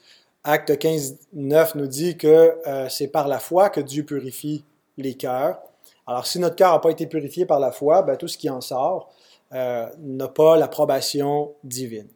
Acte 0.45 0.77
15, 0.77 1.19
9 1.35 1.75
nous 1.77 1.87
dit 1.87 2.17
que 2.17 2.57
euh, 2.67 2.89
c'est 2.89 3.09
par 3.09 3.29
la 3.29 3.39
foi 3.39 3.69
que 3.69 3.81
Dieu 3.81 4.05
purifie 4.05 4.65
les 4.97 5.15
cœurs. 5.15 5.61
Alors, 6.07 6.27
si 6.27 6.39
notre 6.41 6.57
cœur 6.57 6.73
n'a 6.73 6.79
pas 6.81 6.91
été 6.91 7.07
purifié 7.07 7.47
par 7.47 7.61
la 7.61 7.71
foi, 7.71 8.03
ben, 8.03 8.17
tout 8.17 8.27
ce 8.27 8.39
qui 8.39 8.51
en 8.51 8.61
sort 8.61 9.13
n'a 9.53 10.29
pas 10.29 10.57
l'approbation 10.57 11.53
divine. 11.63 12.09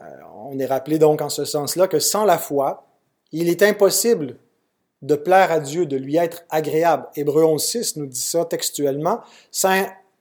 Euh, 0.00 0.04
on 0.46 0.58
est 0.58 0.66
rappelé 0.66 0.98
donc 0.98 1.20
en 1.20 1.28
ce 1.28 1.44
sens-là 1.44 1.88
que 1.88 1.98
sans 1.98 2.24
la 2.24 2.38
foi, 2.38 2.84
il 3.32 3.48
est 3.48 3.62
impossible 3.62 4.36
de 5.02 5.14
plaire 5.14 5.52
à 5.52 5.60
Dieu, 5.60 5.86
de 5.86 5.96
lui 5.96 6.16
être 6.16 6.44
agréable. 6.50 7.06
Hébreu 7.14 7.44
11, 7.44 7.62
6 7.62 7.96
nous 7.96 8.06
dit 8.06 8.20
ça 8.20 8.44
textuellement. 8.44 9.20
Ça 9.50 9.72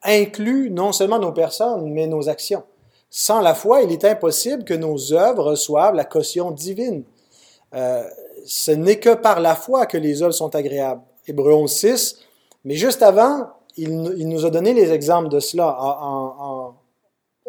inclut 0.04 0.70
non 0.70 0.92
seulement 0.92 1.20
nos 1.20 1.32
personnes, 1.32 1.92
mais 1.92 2.08
nos 2.08 2.30
actions. 2.30 2.64
Sans 3.10 3.42
la 3.42 3.56
foi, 3.56 3.82
il 3.82 3.92
est 3.92 4.06
impossible 4.06 4.64
que 4.64 4.74
nos 4.74 5.14
œuvres 5.14 5.52
reçoivent 5.52 5.96
la 5.96 6.06
caution 6.06 6.52
divine. 6.52 7.04
Euh, 7.74 8.04
ce 8.46 8.72
n'est 8.72 9.00
que 9.00 9.14
par 9.14 9.40
la 9.40 9.56
foi 9.56 9.86
que 9.86 9.98
les 9.98 10.22
œuvres 10.22 10.34
sont 10.34 10.56
agréables. 10.56 11.02
Hébreu 11.28 11.54
11, 11.54 11.72
6. 11.72 12.20
Mais 12.66 12.76
juste 12.76 13.02
avant, 13.02 13.50
il, 13.78 14.28
nous 14.28 14.46
a 14.46 14.50
donné 14.50 14.74
les 14.74 14.92
exemples 14.92 15.30
de 15.30 15.40
cela 15.40 15.78
en, 15.80 16.57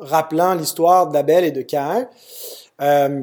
rappelant 0.00 0.54
l'histoire 0.54 1.08
d'Abel 1.08 1.44
et 1.44 1.50
de 1.50 1.62
Caïn. 1.62 2.08
Euh, 2.80 3.22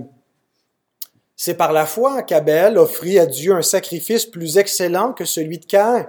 c'est 1.36 1.56
par 1.56 1.74
la 1.74 1.86
foi 1.86 2.24
qu'Abel 2.24 2.78
offrit 2.78 3.20
à 3.20 3.26
Dieu 3.26 3.54
un 3.54 3.62
sacrifice 3.62 4.26
plus 4.26 4.58
excellent 4.58 5.14
que 5.14 5.26
celui 5.26 5.60
de 5.60 5.66
Caïn. 5.66 6.08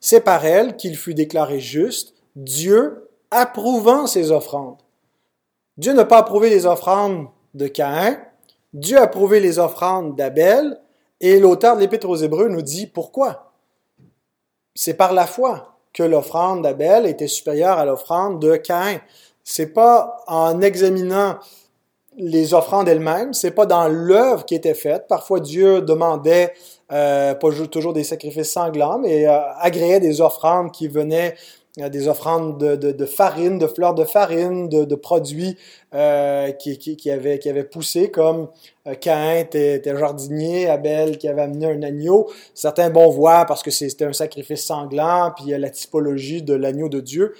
C'est 0.00 0.20
par 0.20 0.44
elle 0.44 0.76
qu'il 0.76 0.96
fut 0.96 1.14
déclaré 1.14 1.60
juste, 1.60 2.14
Dieu 2.34 3.08
approuvant 3.30 4.06
ses 4.06 4.30
offrandes. 4.30 4.78
Dieu 5.76 5.92
n'a 5.92 6.04
pas 6.04 6.18
approuvé 6.18 6.50
les 6.50 6.66
offrandes 6.66 7.28
de 7.54 7.66
Caïn, 7.66 8.18
Dieu 8.72 8.98
a 8.98 9.02
approuvé 9.02 9.40
les 9.40 9.58
offrandes 9.58 10.16
d'Abel, 10.16 10.78
et 11.20 11.38
l'auteur 11.38 11.76
de 11.76 11.80
l'Épître 11.80 12.08
aux 12.08 12.16
Hébreux 12.16 12.48
nous 12.48 12.62
dit 12.62 12.86
pourquoi. 12.86 13.52
C'est 14.74 14.94
par 14.94 15.12
la 15.12 15.26
foi 15.26 15.78
que 15.92 16.02
l'offrande 16.02 16.62
d'Abel 16.62 17.06
était 17.06 17.26
supérieure 17.26 17.78
à 17.78 17.86
l'offrande 17.86 18.40
de 18.40 18.56
Caïn. 18.56 19.00
C'est 19.48 19.72
pas 19.72 20.24
en 20.26 20.60
examinant 20.60 21.36
les 22.16 22.52
offrandes 22.52 22.88
elles-mêmes, 22.88 23.32
c'est 23.32 23.52
pas 23.52 23.64
dans 23.64 23.86
l'œuvre 23.86 24.44
qui 24.44 24.56
était 24.56 24.74
faite. 24.74 25.04
Parfois 25.08 25.38
Dieu 25.38 25.82
demandait 25.82 26.52
euh, 26.90 27.32
toujours 27.70 27.92
des 27.92 28.02
sacrifices 28.02 28.50
sanglants, 28.50 28.98
mais 28.98 29.28
euh, 29.28 29.38
agréait 29.60 30.00
des 30.00 30.20
offrandes 30.20 30.72
qui 30.72 30.88
venaient 30.88 31.36
des 31.76 32.08
offrandes 32.08 32.58
de, 32.58 33.04
farine, 33.04 33.58
de 33.58 33.66
fleurs 33.66 33.94
de 33.94 34.04
farine, 34.04 34.68
de, 34.68 34.94
produits 34.94 35.58
euh, 35.94 36.50
qui, 36.52 37.10
avaient, 37.10 37.64
poussé, 37.64 38.10
comme 38.10 38.48
euh, 38.86 38.94
Caïn 38.94 39.40
était, 39.40 39.74
était, 39.74 39.96
jardinier, 39.96 40.70
Abel 40.70 41.18
qui 41.18 41.28
avait 41.28 41.42
amené 41.42 41.66
un 41.66 41.82
agneau. 41.82 42.30
Certains 42.54 42.88
vont 42.88 43.10
voir 43.10 43.44
parce 43.44 43.62
que 43.62 43.70
c'était 43.70 44.06
un 44.06 44.14
sacrifice 44.14 44.64
sanglant, 44.64 45.32
puis 45.36 45.44
il 45.46 45.50
y 45.50 45.54
a 45.54 45.58
la 45.58 45.68
typologie 45.68 46.40
de 46.42 46.54
l'agneau 46.54 46.88
de 46.88 47.00
Dieu. 47.00 47.34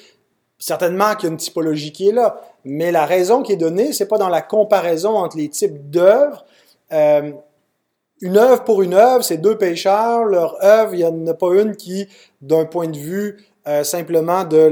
Certainement 0.59 1.15
qu'il 1.15 1.25
y 1.25 1.31
a 1.31 1.33
une 1.33 1.39
typologie 1.39 1.93
qui 1.93 2.09
est 2.09 2.13
là, 2.13 2.41
mais 2.65 2.91
la 2.91 3.05
raison 3.05 3.43
qui 3.43 3.53
est 3.53 3.57
donnée, 3.57 3.93
c'est 3.93 4.09
pas 4.09 4.19
dans 4.19 4.29
la 4.29 4.43
comparaison 4.43 5.17
entre 5.17 5.37
les 5.37 5.49
types 5.49 5.91
d'œuvres. 5.91 6.45
Euh, 6.93 7.33
une 8.23 8.39
œuvre 8.39 8.65
pour 8.65 8.83
une 8.83 8.95
œuvre, 8.95 9.23
c'est 9.23 9.37
deux 9.37 9.59
pécheurs, 9.59 10.25
leur 10.25 10.63
œuvre, 10.65 10.95
il 10.95 10.99
n'y 10.99 11.05
en 11.05 11.27
a 11.27 11.35
pas 11.35 11.55
une 11.55 11.77
qui, 11.77 12.09
d'un 12.41 12.65
point 12.65 12.89
de 12.89 12.97
vue 12.97 13.47
euh, 13.69 13.85
simplement 13.85 14.45
de 14.45 14.71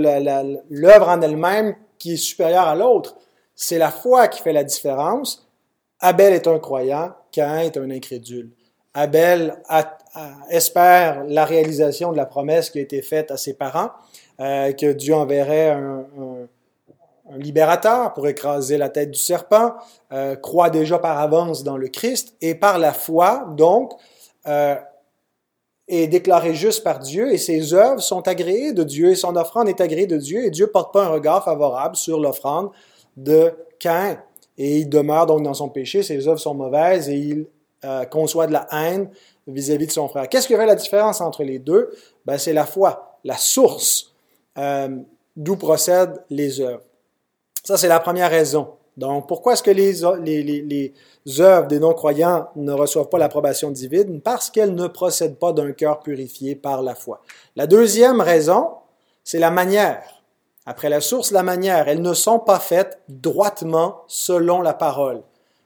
l'œuvre 0.71 1.09
en 1.09 1.21
elle-même 1.21 1.75
qui 1.99 2.14
est 2.14 2.17
supérieure 2.17 2.67
à 2.67 2.75
l'autre. 2.75 3.17
C'est 3.55 3.79
la 3.79 3.91
foi 3.91 4.29
qui 4.29 4.41
fait 4.41 4.53
la 4.53 4.64
différence. 4.64 5.47
Abel 6.00 6.33
est 6.33 6.47
un 6.47 6.59
croyant, 6.59 7.12
Cain 7.31 7.59
est 7.59 7.76
un 7.76 7.91
incrédule. 7.91 8.50
Abel 8.95 9.57
espère 10.49 11.25
la 11.26 11.45
réalisation 11.45 12.12
de 12.12 12.17
la 12.17 12.26
promesse 12.26 12.71
qui 12.71 12.79
a 12.79 12.83
été 12.83 13.03
faite 13.03 13.31
à 13.31 13.37
ses 13.37 13.55
parents, 13.55 13.91
euh, 14.41 14.73
que 14.73 14.93
Dieu 14.93 15.14
enverrait 15.14 15.71
un, 15.71 16.07
libérateur 17.37 18.12
pour 18.12 18.29
écraser 18.29 18.76
la 18.76 18.91
tête 18.91 19.11
du 19.11 19.19
serpent, 19.19 19.75
euh, 20.12 20.37
croit 20.37 20.71
déjà 20.71 20.99
par 20.99 21.19
avance 21.19 21.64
dans 21.64 21.79
le 21.79 21.88
Christ, 21.88 22.35
et 22.43 22.55
par 22.55 22.79
la 22.79 22.93
foi, 22.93 23.47
donc, 23.57 23.93
euh, 24.47 24.75
est 25.88 26.07
déclaré 26.07 26.55
juste 26.55 26.85
par 26.85 26.99
Dieu 26.99 27.33
et 27.33 27.38
ses 27.38 27.75
œuvres 27.75 28.00
sont 28.00 28.26
agréées 28.26 28.73
de 28.73 28.83
Dieu 28.83 29.11
et 29.11 29.14
son 29.14 29.37
offrande 29.37 29.69
est 29.69 29.81
agréée 29.81 30.07
de 30.07 30.17
Dieu 30.17 30.45
et 30.45 30.50
Dieu 30.50 30.67
porte 30.67 30.95
pas 30.95 31.05
un 31.05 31.09
regard 31.09 31.45
favorable 31.45 31.95
sur 31.95 32.21
l'offrande 32.21 32.71
de 33.17 33.53
Cain. 33.79 34.19
Et 34.57 34.79
il 34.79 34.88
demeure 34.88 35.26
donc 35.26 35.43
dans 35.43 35.53
son 35.53 35.69
péché, 35.69 36.03
ses 36.03 36.26
œuvres 36.26 36.41
sont 36.41 36.55
mauvaises 36.55 37.11
et 37.11 37.17
il 37.17 37.47
conçoit 38.11 38.47
de 38.47 38.53
la 38.53 38.67
haine 38.73 39.11
vis-à-vis 39.47 39.87
de 39.87 39.93
son 39.93 40.09
frère. 40.09 40.29
Qu'est-ce 40.29 40.47
qui 40.47 40.55
fait 40.55 40.64
la 40.64 40.75
différence 40.75 41.21
entre 41.21 41.45
les 41.45 41.59
deux? 41.59 41.91
Ben, 42.25 42.38
c'est 42.38 42.55
la 42.55 42.64
foi, 42.64 43.19
la 43.25 43.37
source. 43.37 44.13
Euh, 44.58 44.88
d'où 45.37 45.56
procèdent 45.56 46.23
les 46.30 46.61
œuvres. 46.61 46.84
Ça, 47.64 47.76
c'est 47.76 47.88
la 47.88 48.00
première 48.00 48.30
raison. 48.30 48.68
Donc, 48.96 49.26
pourquoi 49.26 49.54
est-ce 49.54 49.62
que 49.62 49.70
les, 49.70 49.94
les, 50.23 50.62
les, 50.62 51.40
œuvres 51.40 51.66
des 51.66 51.80
non-croyants 51.80 52.49
ne 52.54 52.73
reçoivent 52.73 53.08
pas 53.08 53.18
l'approbation 53.18 53.70
divine? 53.70 54.20
Parce 54.20 54.50
qu'elles 54.50 54.75
ne 54.75 54.87
procèdent 54.87 55.38
pas 55.38 55.52
d'un 55.52 55.73
cœur 55.73 56.00
purifié 56.00 56.54
par 56.54 56.82
la 56.82 56.94
foi. 56.94 57.20
La 57.56 57.66
deuxième 57.66 58.20
raison, 58.20 58.68
c'est 59.25 59.40
la 59.40 59.50
manière. 59.50 60.23
Après 60.66 60.88
la 60.88 61.00
source, 61.00 61.32
la 61.32 61.42
manière. 61.42 61.88
Elles 61.88 62.02
ne 62.02 62.14
sont 62.14 62.38
pas 62.38 62.61
faites 62.61 63.00
droitement 63.08 64.02
selon 64.06 64.62
la 64.62 64.75
parole 64.75 65.23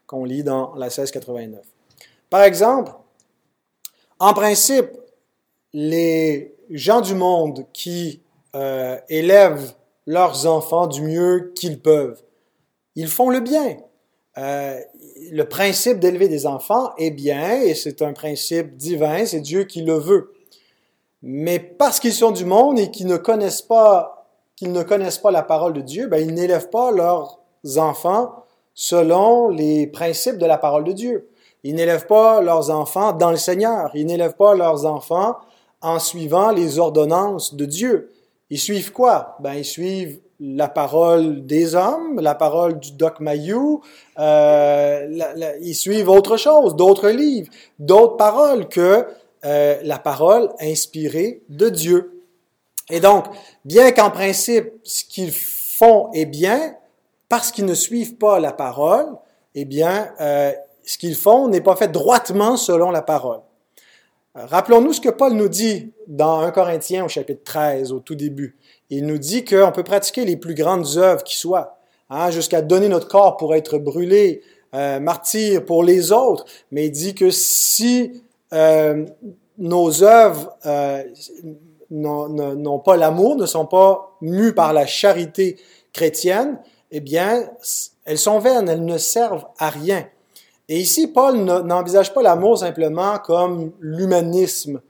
qu'on 0.06 0.24
lit 0.24 0.42
dans 0.42 0.74
la 0.74 0.86
1689. 0.86 1.60
Par 2.30 2.42
exemple, 2.42 2.92
en 4.18 4.32
principe, 4.32 4.90
les 5.72 6.54
gens 6.70 7.00
du 7.00 7.14
monde 7.14 7.66
qui 7.72 8.22
euh, 8.54 8.98
élèvent 9.08 9.74
leurs 10.06 10.46
enfants 10.46 10.86
du 10.86 11.02
mieux 11.02 11.52
qu'ils 11.54 11.80
peuvent, 11.80 12.22
ils 12.94 13.08
font 13.08 13.30
le 13.30 13.40
bien. 13.40 13.76
Euh, 14.38 14.78
le 15.32 15.44
principe 15.44 15.98
d'élever 15.98 16.28
des 16.28 16.46
enfants 16.46 16.92
est 16.96 17.10
bien 17.10 17.60
et 17.60 17.74
c'est 17.74 18.02
un 18.02 18.12
principe 18.12 18.76
divin, 18.76 19.26
c'est 19.26 19.40
Dieu 19.40 19.64
qui 19.64 19.82
le 19.82 19.94
veut. 19.94 20.32
Mais 21.22 21.58
parce 21.58 21.98
qu'ils 21.98 22.12
sont 22.12 22.30
du 22.30 22.44
monde 22.44 22.78
et 22.78 22.90
qu'ils 22.90 23.06
ne 23.06 23.16
connaissent 23.16 23.62
pas, 23.62 24.26
qu'ils 24.56 24.72
ne 24.72 24.82
connaissent 24.82 25.18
pas 25.18 25.30
la 25.30 25.42
parole 25.42 25.72
de 25.72 25.80
Dieu, 25.80 26.06
ben, 26.06 26.18
ils 26.18 26.34
n'élèvent 26.34 26.70
pas 26.70 26.90
leurs 26.92 27.40
enfants 27.76 28.44
selon 28.74 29.48
les 29.48 29.88
principes 29.88 30.38
de 30.38 30.46
la 30.46 30.58
parole 30.58 30.84
de 30.84 30.92
Dieu. 30.92 31.28
Ils 31.64 31.74
n'élèvent 31.74 32.06
pas 32.06 32.40
leurs 32.40 32.70
enfants 32.70 33.12
dans 33.12 33.30
le 33.30 33.36
Seigneur. 33.36 33.90
Ils 33.94 34.06
n'élèvent 34.06 34.36
pas 34.36 34.54
leurs 34.54 34.86
enfants 34.86 35.36
en 35.80 35.98
suivant 35.98 36.50
les 36.50 36.78
ordonnances 36.78 37.54
de 37.54 37.64
Dieu. 37.64 38.12
Ils 38.50 38.58
suivent 38.58 38.92
quoi? 38.92 39.36
Ben, 39.40 39.54
ils 39.54 39.64
suivent 39.64 40.20
la 40.40 40.68
parole 40.68 41.44
des 41.46 41.74
hommes, 41.74 42.20
la 42.20 42.34
parole 42.34 42.78
du 42.78 42.92
Doc 42.92 43.20
Mayou, 43.20 43.82
euh, 44.18 45.54
ils 45.60 45.74
suivent 45.74 46.08
autre 46.08 46.36
chose, 46.36 46.76
d'autres 46.76 47.08
livres, 47.08 47.50
d'autres 47.78 48.16
paroles 48.16 48.68
que 48.68 49.06
euh, 49.44 49.78
la 49.82 49.98
parole 49.98 50.50
inspirée 50.60 51.42
de 51.48 51.68
Dieu. 51.68 52.22
Et 52.90 53.00
donc, 53.00 53.26
bien 53.64 53.90
qu'en 53.92 54.10
principe, 54.10 54.72
ce 54.84 55.04
qu'ils 55.04 55.32
font 55.32 56.10
est 56.12 56.26
bien, 56.26 56.74
parce 57.28 57.50
qu'ils 57.50 57.66
ne 57.66 57.74
suivent 57.74 58.16
pas 58.16 58.40
la 58.40 58.52
parole, 58.52 59.06
eh 59.54 59.64
bien, 59.64 60.10
euh, 60.20 60.52
ce 60.84 60.98
qu'ils 60.98 61.16
font 61.16 61.48
n'est 61.48 61.60
pas 61.60 61.76
fait 61.76 61.88
droitement 61.88 62.56
selon 62.56 62.90
la 62.90 63.02
parole. 63.02 63.40
Rappelons-nous 64.46 64.92
ce 64.92 65.00
que 65.00 65.08
Paul 65.08 65.32
nous 65.32 65.48
dit 65.48 65.92
dans 66.06 66.40
1 66.40 66.52
Corinthiens 66.52 67.04
au 67.04 67.08
chapitre 67.08 67.42
13, 67.42 67.92
au 67.92 67.98
tout 67.98 68.14
début. 68.14 68.56
Il 68.88 69.04
nous 69.04 69.18
dit 69.18 69.44
qu'on 69.44 69.72
peut 69.72 69.82
pratiquer 69.82 70.24
les 70.24 70.36
plus 70.36 70.54
grandes 70.54 70.96
œuvres 70.96 71.24
qui 71.24 71.36
soient, 71.36 71.78
hein, 72.08 72.30
jusqu'à 72.30 72.62
donner 72.62 72.88
notre 72.88 73.08
corps 73.08 73.36
pour 73.36 73.56
être 73.56 73.78
brûlé, 73.78 74.42
euh, 74.74 75.00
martyr 75.00 75.64
pour 75.64 75.82
les 75.82 76.12
autres, 76.12 76.44
mais 76.70 76.86
il 76.86 76.92
dit 76.92 77.14
que 77.16 77.30
si 77.30 78.22
euh, 78.52 79.06
nos 79.56 80.04
œuvres 80.04 80.56
euh, 80.66 81.02
n'ont 81.90 82.78
pas 82.78 82.96
l'amour, 82.96 83.34
ne 83.34 83.46
sont 83.46 83.66
pas 83.66 84.16
mues 84.20 84.52
par 84.52 84.72
la 84.72 84.86
charité 84.86 85.56
chrétienne, 85.92 86.60
eh 86.92 87.00
bien, 87.00 87.50
elles 88.04 88.18
sont 88.18 88.38
vaines, 88.38 88.68
elles 88.68 88.84
ne 88.84 88.98
servent 88.98 89.46
à 89.58 89.68
rien. 89.68 90.06
Et 90.68 90.80
ici, 90.80 91.08
Paul 91.08 91.38
n'envisage 91.38 92.12
pas 92.12 92.22
l'amour 92.22 92.58
simplement 92.58 93.18
comme 93.18 93.72
l'humanisme, 93.80 94.80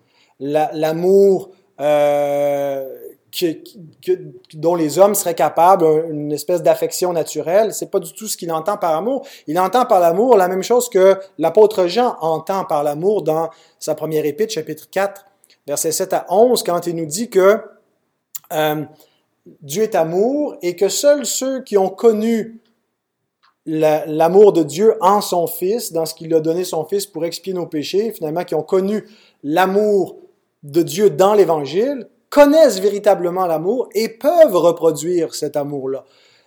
l'amour 0.40 1.50
euh, 1.80 2.88
dont 4.54 4.74
les 4.74 4.98
hommes 4.98 5.14
seraient 5.14 5.34
capables, 5.34 5.84
une 6.10 6.32
espèce 6.32 6.62
d'affection 6.62 7.12
naturelle. 7.12 7.72
C'est 7.72 7.90
pas 7.90 8.00
du 8.00 8.12
tout 8.12 8.26
ce 8.26 8.36
qu'il 8.36 8.50
entend 8.50 8.76
par 8.76 8.96
amour. 8.96 9.26
Il 9.46 9.58
entend 9.58 9.84
par 9.86 10.00
l'amour 10.00 10.36
la 10.36 10.48
même 10.48 10.62
chose 10.62 10.88
que 10.88 11.18
l'apôtre 11.38 11.86
Jean 11.86 12.16
entend 12.20 12.64
par 12.64 12.82
l'amour 12.82 13.22
dans 13.22 13.50
sa 13.78 13.94
première 13.94 14.24
épître, 14.24 14.52
chapitre 14.54 14.88
4, 14.90 15.24
versets 15.66 15.92
7 15.92 16.12
à 16.12 16.26
11, 16.30 16.62
quand 16.62 16.86
il 16.86 16.96
nous 16.96 17.06
dit 17.06 17.30
que 17.30 17.60
euh, 18.52 18.84
Dieu 19.62 19.82
est 19.82 19.94
amour 19.94 20.56
et 20.62 20.74
que 20.74 20.88
seuls 20.88 21.26
ceux 21.26 21.62
qui 21.62 21.76
ont 21.76 21.90
connu 21.90 22.60
l'amour 23.68 24.54
de 24.54 24.62
Dieu 24.62 24.94
en 25.00 25.20
son 25.20 25.46
Fils, 25.46 25.92
dans 25.92 26.06
ce 26.06 26.14
qu'il 26.14 26.32
a 26.34 26.40
donné 26.40 26.64
son 26.64 26.84
Fils 26.84 27.06
pour 27.06 27.26
expier 27.26 27.52
nos 27.52 27.66
péchés, 27.66 28.12
finalement, 28.12 28.44
qui 28.44 28.54
ont 28.54 28.62
connu 28.62 29.04
l'amour 29.44 30.16
de 30.62 30.82
Dieu 30.82 31.10
dans 31.10 31.34
l'Évangile, 31.34 32.08
connaissent 32.30 32.80
véritablement 32.80 33.46
l'amour 33.46 33.88
et 33.94 34.08
peuvent 34.08 34.56
reproduire 34.56 35.34
cet 35.34 35.56
amour-là. 35.56 36.04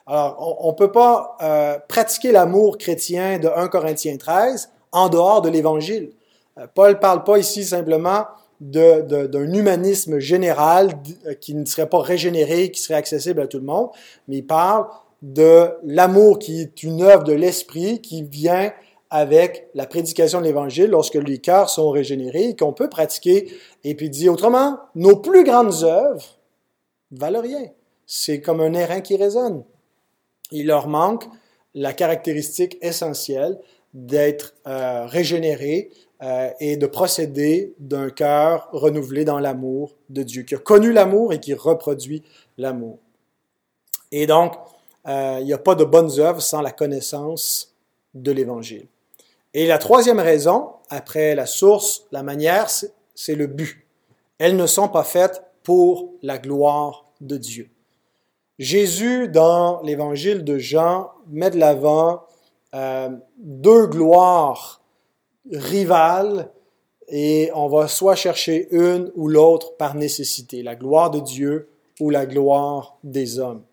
Alors, 0.07 0.57
on 0.65 0.71
ne 0.71 0.75
peut 0.75 0.91
pas 0.91 1.37
euh, 1.41 1.77
pratiquer 1.87 2.31
l'amour 2.31 2.77
chrétien 2.77 3.37
de 3.37 3.47
1 3.47 3.67
Corinthiens 3.67 4.17
13 4.17 4.69
en 4.91 5.07
dehors 5.09 5.41
de 5.41 5.49
l'Évangile. 5.49 6.11
Euh, 6.57 6.65
Paul 6.73 6.93
ne 6.93 6.97
parle 6.97 7.23
pas 7.23 7.37
ici 7.37 7.63
simplement 7.63 8.25
d'un 8.59 9.53
humanisme 9.53 10.19
général 10.19 10.91
euh, 11.25 11.33
qui 11.35 11.53
ne 11.53 11.65
serait 11.65 11.87
pas 11.87 12.01
régénéré, 12.01 12.71
qui 12.71 12.81
serait 12.81 12.95
accessible 12.95 13.41
à 13.41 13.47
tout 13.47 13.57
le 13.57 13.65
monde, 13.65 13.89
mais 14.27 14.37
il 14.37 14.45
parle 14.45 14.87
de 15.21 15.69
l'amour 15.83 16.39
qui 16.39 16.61
est 16.61 16.83
une 16.83 17.01
œuvre 17.01 17.23
de 17.23 17.33
l'esprit 17.33 18.01
qui 18.01 18.23
vient 18.23 18.71
avec 19.09 19.67
la 19.75 19.85
prédication 19.85 20.39
de 20.39 20.45
l'Évangile 20.45 20.89
lorsque 20.89 21.15
les 21.15 21.39
cœurs 21.39 21.69
sont 21.69 21.89
régénérés 21.89 22.49
et 22.49 22.55
qu'on 22.55 22.73
peut 22.73 22.89
pratiquer. 22.89 23.51
Et 23.83 23.93
puis 23.93 24.09
dit 24.09 24.29
autrement, 24.29 24.79
nos 24.95 25.17
plus 25.17 25.43
grandes 25.43 25.83
œuvres 25.83 26.39
valent 27.11 27.41
rien. 27.41 27.65
C'est 28.07 28.41
comme 28.41 28.61
un 28.61 28.73
airain 28.73 29.01
qui 29.01 29.17
résonne. 29.17 29.63
Il 30.51 30.67
leur 30.67 30.87
manque 30.87 31.25
la 31.73 31.93
caractéristique 31.93 32.77
essentielle 32.81 33.59
d'être 33.93 34.53
euh, 34.67 35.05
régénéré 35.05 35.89
euh, 36.23 36.49
et 36.59 36.77
de 36.77 36.85
procéder 36.87 37.73
d'un 37.79 38.09
cœur 38.09 38.69
renouvelé 38.71 39.25
dans 39.25 39.39
l'amour 39.39 39.95
de 40.09 40.23
Dieu, 40.23 40.43
qui 40.43 40.55
a 40.55 40.59
connu 40.59 40.93
l'amour 40.93 41.33
et 41.33 41.39
qui 41.39 41.53
reproduit 41.53 42.23
l'amour. 42.57 42.99
Et 44.11 44.27
donc, 44.27 44.53
euh, 45.07 45.37
il 45.39 45.45
n'y 45.45 45.53
a 45.53 45.57
pas 45.57 45.75
de 45.75 45.83
bonnes 45.83 46.19
œuvres 46.19 46.41
sans 46.41 46.61
la 46.61 46.71
connaissance 46.71 47.75
de 48.13 48.31
l'Évangile. 48.31 48.87
Et 49.53 49.67
la 49.67 49.77
troisième 49.77 50.19
raison, 50.19 50.69
après 50.89 51.35
la 51.35 51.45
source, 51.45 52.05
la 52.11 52.23
manière, 52.23 52.69
c'est 53.15 53.35
le 53.35 53.47
but. 53.47 53.85
Elles 54.37 54.55
ne 54.55 54.65
sont 54.65 54.87
pas 54.87 55.03
faites 55.03 55.43
pour 55.63 56.13
la 56.21 56.37
gloire 56.37 57.05
de 57.19 57.37
Dieu. 57.37 57.69
Jésus, 58.59 59.27
dans 59.27 59.81
l'évangile 59.81 60.43
de 60.43 60.57
Jean, 60.57 61.11
met 61.27 61.49
de 61.49 61.57
l'avant 61.57 62.23
euh, 62.75 63.09
deux 63.37 63.87
gloires 63.87 64.81
rivales 65.51 66.51
et 67.07 67.51
on 67.53 67.67
va 67.67 67.87
soit 67.87 68.15
chercher 68.15 68.67
une 68.71 69.11
ou 69.15 69.27
l'autre 69.27 69.75
par 69.75 69.95
nécessité, 69.95 70.63
la 70.63 70.75
gloire 70.75 71.11
de 71.11 71.19
Dieu 71.19 71.69
ou 71.99 72.09
la 72.09 72.25
gloire 72.25 72.97
des 73.03 73.39
hommes. 73.39 73.63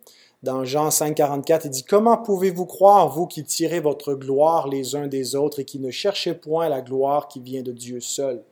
Dans 0.45 0.65
Jean 0.65 0.93
5, 0.93 1.17
44, 1.17 1.65
il 1.65 1.71
dit, 1.71 1.85
Comment 1.85 2.17
pouvez-vous 2.17 2.65
croire, 2.65 3.09
vous 3.09 3.27
qui 3.27 3.43
tirez 3.43 3.81
votre 3.81 4.15
gloire 4.15 4.69
les 4.69 4.95
uns 4.95 5.09
des 5.09 5.35
autres 5.35 5.59
et 5.59 5.65
qui 5.65 5.81
ne 5.81 5.91
cherchez 5.91 6.35
point 6.35 6.69
la 6.69 6.81
gloire 6.81 7.27
qui 7.27 7.41
vient 7.41 7.63
de 7.63 7.73
Dieu 7.73 8.01
seul? 8.01 8.45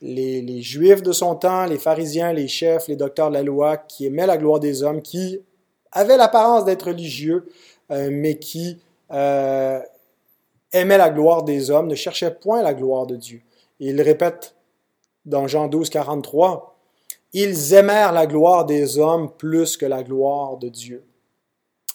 Les, 0.00 0.62
Juifs 0.62 1.02
de 1.02 1.10
son 1.10 1.34
temps, 1.34 1.66
les 1.66 1.78
pharisiens, 1.78 2.32
les 2.32 2.46
chefs, 2.46 2.86
les 2.86 2.94
docteurs 2.94 3.30
de 3.30 3.34
la 3.34 3.42
loi, 3.42 3.76
qui 3.76 4.06
aimaient 4.06 4.28
la 4.28 4.36
gloire 4.36 4.60
des 4.60 4.84
hommes, 4.84 5.02
qui 5.02 5.40
avaient 5.90 6.16
l'apparence 6.16 6.64
d'être 6.64 6.86
religieux, 6.86 7.48
euh, 7.90 8.10
mais 8.12 8.38
qui 8.38 8.78
euh, 9.10 9.80
aimaient 10.72 10.98
la 10.98 11.10
gloire 11.10 11.42
des 11.42 11.72
hommes, 11.72 11.88
ne 11.88 11.96
cherchaient 11.96 12.34
point 12.34 12.62
la 12.62 12.74
gloire 12.74 13.06
de 13.06 13.16
Dieu. 13.16 13.42
il 13.80 14.00
répète 14.00 14.54
dans 15.24 15.48
Jean 15.48 15.66
12, 15.66 15.90
43, 15.90 16.78
ils 17.32 17.74
aimèrent 17.74 18.12
la 18.12 18.28
gloire 18.28 18.64
des 18.66 18.98
hommes 18.98 19.30
plus 19.36 19.76
que 19.76 19.84
la 19.84 20.04
gloire 20.04 20.58
de 20.58 20.68
Dieu. 20.68 21.04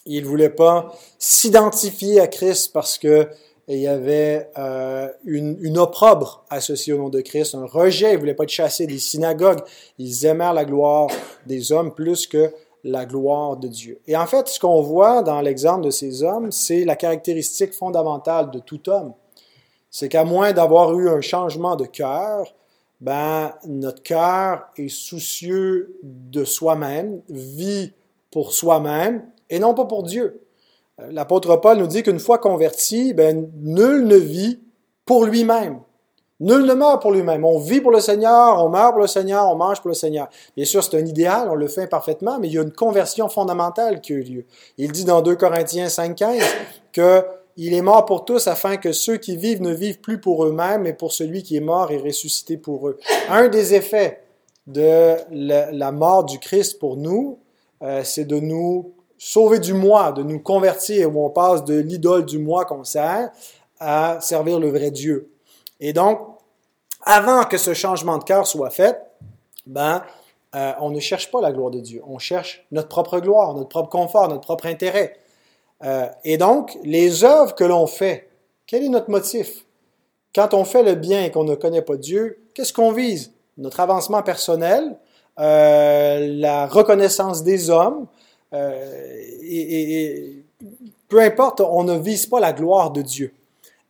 Ils 0.06 0.22
ne 0.22 0.28
voulaient 0.28 0.50
pas 0.50 0.94
s'identifier 1.18 2.20
à 2.20 2.26
Christ 2.26 2.72
parce 2.72 2.98
que 2.98 3.28
il 3.66 3.78
y 3.78 3.88
avait 3.88 4.50
euh, 4.58 5.08
une, 5.24 5.78
opprobre 5.78 6.44
associée 6.50 6.92
au 6.92 6.98
nom 6.98 7.08
de 7.08 7.22
Christ, 7.22 7.54
un 7.54 7.64
rejet. 7.64 8.10
Ils 8.10 8.14
ne 8.14 8.18
voulaient 8.18 8.34
pas 8.34 8.44
être 8.44 8.50
chassés 8.50 8.86
des 8.86 8.98
synagogues. 8.98 9.60
Ils 9.98 10.26
aimèrent 10.26 10.52
la 10.52 10.66
gloire 10.66 11.08
des 11.46 11.72
hommes 11.72 11.94
plus 11.94 12.26
que 12.26 12.52
la 12.84 13.06
gloire 13.06 13.56
de 13.56 13.68
Dieu. 13.68 14.00
Et 14.06 14.16
en 14.16 14.26
fait, 14.26 14.48
ce 14.48 14.60
qu'on 14.60 14.82
voit 14.82 15.22
dans 15.22 15.40
l'exemple 15.40 15.86
de 15.86 15.90
ces 15.90 16.22
hommes, 16.22 16.52
c'est 16.52 16.84
la 16.84 16.96
caractéristique 16.96 17.72
fondamentale 17.72 18.50
de 18.50 18.58
tout 18.58 18.90
homme. 18.90 19.14
C'est 19.90 20.10
qu'à 20.10 20.24
moins 20.24 20.52
d'avoir 20.52 20.98
eu 20.98 21.08
un 21.08 21.22
changement 21.22 21.76
de 21.76 21.86
cœur, 21.86 22.54
ben, 23.00 23.54
notre 23.66 24.02
cœur 24.02 24.64
est 24.76 24.88
soucieux 24.88 25.98
de 26.02 26.44
soi-même, 26.44 27.22
vit 27.30 27.92
pour 28.30 28.52
soi-même 28.52 29.24
et 29.50 29.58
non 29.58 29.74
pas 29.74 29.84
pour 29.84 30.02
Dieu. 30.02 30.40
Euh, 31.00 31.08
l'apôtre 31.10 31.56
Paul 31.56 31.78
nous 31.78 31.86
dit 31.86 32.02
qu'une 32.02 32.18
fois 32.18 32.38
converti, 32.38 33.14
ben, 33.14 33.50
nul 33.56 34.06
ne 34.06 34.16
vit 34.16 34.60
pour 35.04 35.24
lui-même. 35.24 35.80
Nul 36.40 36.64
ne 36.64 36.74
meurt 36.74 37.00
pour 37.00 37.12
lui-même. 37.12 37.44
On 37.44 37.58
vit 37.58 37.80
pour 37.80 37.92
le 37.92 38.00
Seigneur, 38.00 38.62
on 38.64 38.68
meurt 38.68 38.92
pour 38.92 39.00
le 39.00 39.06
Seigneur, 39.06 39.48
on 39.48 39.54
mange 39.54 39.80
pour 39.80 39.88
le 39.88 39.94
Seigneur. 39.94 40.28
Bien 40.56 40.64
sûr, 40.64 40.82
c'est 40.82 40.96
un 40.96 41.06
idéal, 41.06 41.48
on 41.48 41.54
le 41.54 41.68
fait 41.68 41.82
imparfaitement, 41.82 42.38
mais 42.40 42.48
il 42.48 42.54
y 42.54 42.58
a 42.58 42.62
une 42.62 42.72
conversion 42.72 43.28
fondamentale 43.28 44.00
qui 44.00 44.12
a 44.12 44.16
eu 44.16 44.22
lieu. 44.22 44.44
Il 44.76 44.90
dit 44.90 45.04
dans 45.04 45.22
2 45.22 45.36
Corinthiens 45.36 45.86
5.15 45.86 46.42
que 46.92 47.24
il 47.56 47.72
est 47.72 47.82
mort 47.82 48.04
pour 48.04 48.24
tous 48.24 48.48
afin 48.48 48.76
que 48.76 48.90
ceux 48.90 49.16
qui 49.16 49.36
vivent 49.36 49.62
ne 49.62 49.72
vivent 49.72 50.00
plus 50.00 50.20
pour 50.20 50.44
eux-mêmes, 50.44 50.82
mais 50.82 50.92
pour 50.92 51.12
celui 51.12 51.44
qui 51.44 51.56
est 51.56 51.60
mort 51.60 51.92
et 51.92 51.98
ressuscité 51.98 52.56
pour 52.56 52.88
eux. 52.88 52.98
Un 53.28 53.46
des 53.46 53.74
effets 53.74 54.22
de 54.66 55.14
la 55.30 55.92
mort 55.92 56.24
du 56.24 56.40
Christ 56.40 56.80
pour 56.80 56.96
nous, 56.96 57.38
euh, 57.82 58.02
c'est 58.02 58.24
de 58.24 58.40
nous 58.40 58.93
sauver 59.18 59.58
du 59.58 59.74
moi, 59.74 60.12
de 60.12 60.22
nous 60.22 60.40
convertir, 60.40 61.14
où 61.14 61.24
on 61.24 61.30
passe 61.30 61.64
de 61.64 61.78
l'idole 61.78 62.24
du 62.24 62.38
moi 62.38 62.64
qu'on 62.64 62.84
sert 62.84 63.30
à 63.80 64.18
servir 64.20 64.58
le 64.58 64.70
vrai 64.70 64.90
Dieu. 64.90 65.30
Et 65.80 65.92
donc, 65.92 66.18
avant 67.02 67.44
que 67.44 67.58
ce 67.58 67.74
changement 67.74 68.18
de 68.18 68.24
cœur 68.24 68.46
soit 68.46 68.70
fait, 68.70 69.00
ben, 69.66 70.02
euh, 70.54 70.72
on 70.80 70.90
ne 70.90 71.00
cherche 71.00 71.30
pas 71.30 71.40
la 71.40 71.52
gloire 71.52 71.70
de 71.70 71.80
Dieu. 71.80 72.02
On 72.06 72.18
cherche 72.18 72.64
notre 72.70 72.88
propre 72.88 73.18
gloire, 73.20 73.54
notre 73.54 73.68
propre 73.68 73.90
confort, 73.90 74.28
notre 74.28 74.42
propre 74.42 74.66
intérêt. 74.66 75.16
Euh, 75.82 76.06
et 76.24 76.38
donc, 76.38 76.78
les 76.84 77.24
œuvres 77.24 77.54
que 77.54 77.64
l'on 77.64 77.86
fait, 77.86 78.28
quel 78.66 78.84
est 78.84 78.88
notre 78.88 79.10
motif? 79.10 79.64
Quand 80.34 80.54
on 80.54 80.64
fait 80.64 80.82
le 80.82 80.94
bien 80.94 81.24
et 81.24 81.30
qu'on 81.30 81.44
ne 81.44 81.54
connaît 81.54 81.82
pas 81.82 81.96
Dieu, 81.96 82.38
qu'est-ce 82.54 82.72
qu'on 82.72 82.92
vise? 82.92 83.32
Notre 83.58 83.80
avancement 83.80 84.22
personnel, 84.22 84.96
euh, 85.38 86.26
la 86.38 86.66
reconnaissance 86.66 87.42
des 87.42 87.70
hommes, 87.70 88.06
et 89.42 90.44
peu 91.08 91.20
importe, 91.20 91.60
on 91.60 91.84
ne 91.84 91.98
vise 91.98 92.26
pas 92.26 92.40
la 92.40 92.52
gloire 92.52 92.90
de 92.90 93.02
Dieu. 93.02 93.32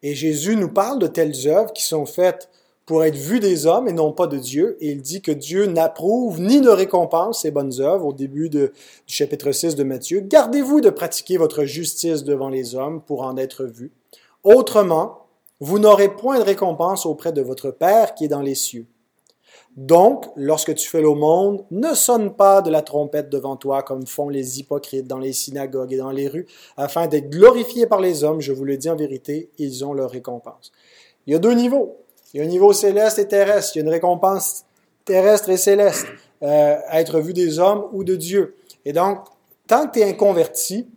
Et 0.02 0.14
Jésus 0.14 0.56
nous 0.56 0.68
parle 0.68 0.98
de 0.98 1.06
telles 1.06 1.46
œuvres 1.46 1.72
qui 1.72 1.84
sont 1.84 2.04
faites 2.04 2.50
pour 2.84 3.04
être 3.04 3.16
vues 3.16 3.40
des 3.40 3.66
hommes 3.66 3.88
et 3.88 3.92
non 3.92 4.12
pas 4.12 4.26
de 4.26 4.36
Dieu. 4.36 4.76
Et 4.80 4.90
il 4.90 5.00
dit 5.00 5.22
que 5.22 5.32
Dieu 5.32 5.66
n'approuve 5.66 6.40
ni 6.40 6.60
ne 6.60 6.68
récompense 6.68 7.42
ces 7.42 7.50
bonnes 7.50 7.80
œuvres 7.80 8.06
au 8.06 8.12
début 8.12 8.50
de, 8.50 8.72
du 9.06 9.14
chapitre 9.14 9.52
6 9.52 9.74
de 9.74 9.84
Matthieu. 9.84 10.20
Gardez-vous 10.20 10.82
de 10.82 10.90
pratiquer 10.90 11.38
votre 11.38 11.64
justice 11.64 12.24
devant 12.24 12.50
les 12.50 12.74
hommes 12.74 13.00
pour 13.00 13.22
en 13.22 13.38
être 13.38 13.64
vus. 13.64 13.92
Autrement, 14.42 15.26
vous 15.60 15.78
n'aurez 15.78 16.10
point 16.10 16.38
de 16.38 16.44
récompense 16.44 17.06
auprès 17.06 17.32
de 17.32 17.40
votre 17.40 17.70
Père 17.70 18.14
qui 18.14 18.26
est 18.26 18.28
dans 18.28 18.42
les 18.42 18.54
cieux. 18.54 18.84
Donc, 19.76 20.26
lorsque 20.36 20.74
tu 20.74 20.88
fais 20.88 21.00
l'aumône, 21.00 21.64
ne 21.72 21.94
sonne 21.94 22.34
pas 22.34 22.62
de 22.62 22.70
la 22.70 22.82
trompette 22.82 23.28
devant 23.28 23.56
toi 23.56 23.82
comme 23.82 24.06
font 24.06 24.28
les 24.28 24.60
hypocrites 24.60 25.08
dans 25.08 25.18
les 25.18 25.32
synagogues 25.32 25.92
et 25.92 25.96
dans 25.96 26.12
les 26.12 26.28
rues, 26.28 26.46
afin 26.76 27.08
d'être 27.08 27.28
glorifiés 27.28 27.86
par 27.86 28.00
les 28.00 28.22
hommes. 28.22 28.40
Je 28.40 28.52
vous 28.52 28.64
le 28.64 28.76
dis 28.76 28.88
en 28.88 28.94
vérité, 28.94 29.50
ils 29.58 29.84
ont 29.84 29.92
leur 29.92 30.10
récompense. 30.10 30.70
Il 31.26 31.32
y 31.32 31.36
a 31.36 31.40
deux 31.40 31.54
niveaux. 31.54 31.96
Il 32.32 32.38
y 32.38 32.40
a 32.40 32.44
un 32.44 32.48
niveau 32.48 32.72
céleste 32.72 33.18
et 33.18 33.26
terrestre. 33.26 33.72
Il 33.74 33.78
y 33.80 33.82
a 33.82 33.84
une 33.84 33.92
récompense 33.92 34.64
terrestre 35.04 35.50
et 35.50 35.56
céleste 35.56 36.06
euh, 36.42 36.76
à 36.86 37.00
être 37.00 37.20
vu 37.20 37.32
des 37.32 37.58
hommes 37.58 37.88
ou 37.92 38.04
de 38.04 38.14
Dieu. 38.14 38.56
Et 38.84 38.92
donc, 38.92 39.24
tant 39.66 39.86
que 39.86 39.94
tu 39.94 40.00
es 40.00 40.08
inconverti, 40.08 40.88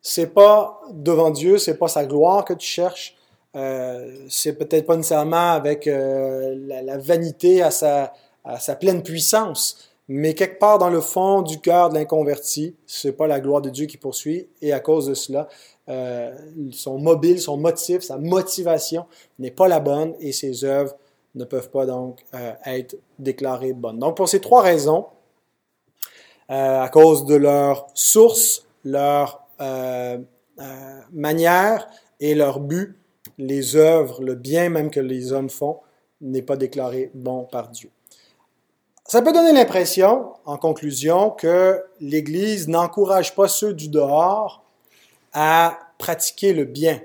c'est 0.00 0.28
pas 0.28 0.80
devant 0.92 1.30
Dieu, 1.30 1.58
c'est 1.58 1.78
pas 1.78 1.88
sa 1.88 2.06
gloire 2.06 2.44
que 2.44 2.54
tu 2.54 2.66
cherches, 2.66 3.16
euh, 3.54 4.26
c'est 4.28 4.54
peut-être 4.54 4.86
pas 4.86 4.96
nécessairement 4.96 5.52
avec 5.52 5.86
euh, 5.86 6.54
la, 6.66 6.96
vanité 6.98 7.62
à 7.62 7.70
sa, 7.70 8.14
à 8.44 8.58
sa 8.58 8.76
pleine 8.76 9.02
puissance, 9.02 9.92
mais 10.08 10.34
quelque 10.34 10.58
part 10.58 10.78
dans 10.78 10.88
le 10.88 11.00
fond 11.00 11.42
du 11.42 11.60
cœur 11.60 11.90
de 11.90 11.94
l'inconverti, 11.94 12.74
c'est 12.86 13.12
pas 13.12 13.26
la 13.26 13.40
gloire 13.40 13.60
de 13.60 13.68
Dieu 13.68 13.86
qui 13.86 13.98
poursuit, 13.98 14.48
et 14.62 14.72
à 14.72 14.80
cause 14.80 15.06
de 15.06 15.14
cela, 15.14 15.48
euh, 15.88 16.34
son 16.70 16.98
mobile, 16.98 17.40
son 17.40 17.58
motif, 17.58 18.02
sa 18.02 18.16
motivation 18.16 19.04
n'est 19.38 19.50
pas 19.50 19.68
la 19.68 19.80
bonne, 19.80 20.14
et 20.18 20.32
ses 20.32 20.64
œuvres 20.64 20.96
ne 21.34 21.44
peuvent 21.44 21.70
pas 21.70 21.84
donc 21.84 22.24
euh, 22.34 22.52
être 22.64 22.96
déclarées 23.18 23.74
bonnes. 23.74 23.98
Donc 23.98 24.16
pour 24.16 24.28
ces 24.28 24.40
trois 24.40 24.62
raisons, 24.62 25.06
à 26.48 26.90
cause 26.92 27.24
de 27.24 27.34
leur 27.34 27.86
source, 27.94 28.66
leur 28.84 29.46
manière 31.10 31.88
et 32.20 32.34
leur 32.34 32.60
but, 32.60 32.94
les 33.38 33.76
œuvres, 33.76 34.22
le 34.22 34.34
bien 34.34 34.68
même 34.68 34.90
que 34.90 35.00
les 35.00 35.32
hommes 35.32 35.50
font, 35.50 35.80
n'est 36.20 36.42
pas 36.42 36.56
déclaré 36.56 37.10
bon 37.14 37.44
par 37.44 37.68
Dieu. 37.68 37.90
Ça 39.06 39.20
peut 39.20 39.32
donner 39.32 39.52
l'impression, 39.52 40.32
en 40.44 40.56
conclusion, 40.56 41.30
que 41.30 41.82
l'Église 42.00 42.68
n'encourage 42.68 43.34
pas 43.34 43.48
ceux 43.48 43.74
du 43.74 43.88
dehors 43.88 44.64
à 45.32 45.78
pratiquer 45.98 46.52
le 46.52 46.64
bien, 46.64 47.00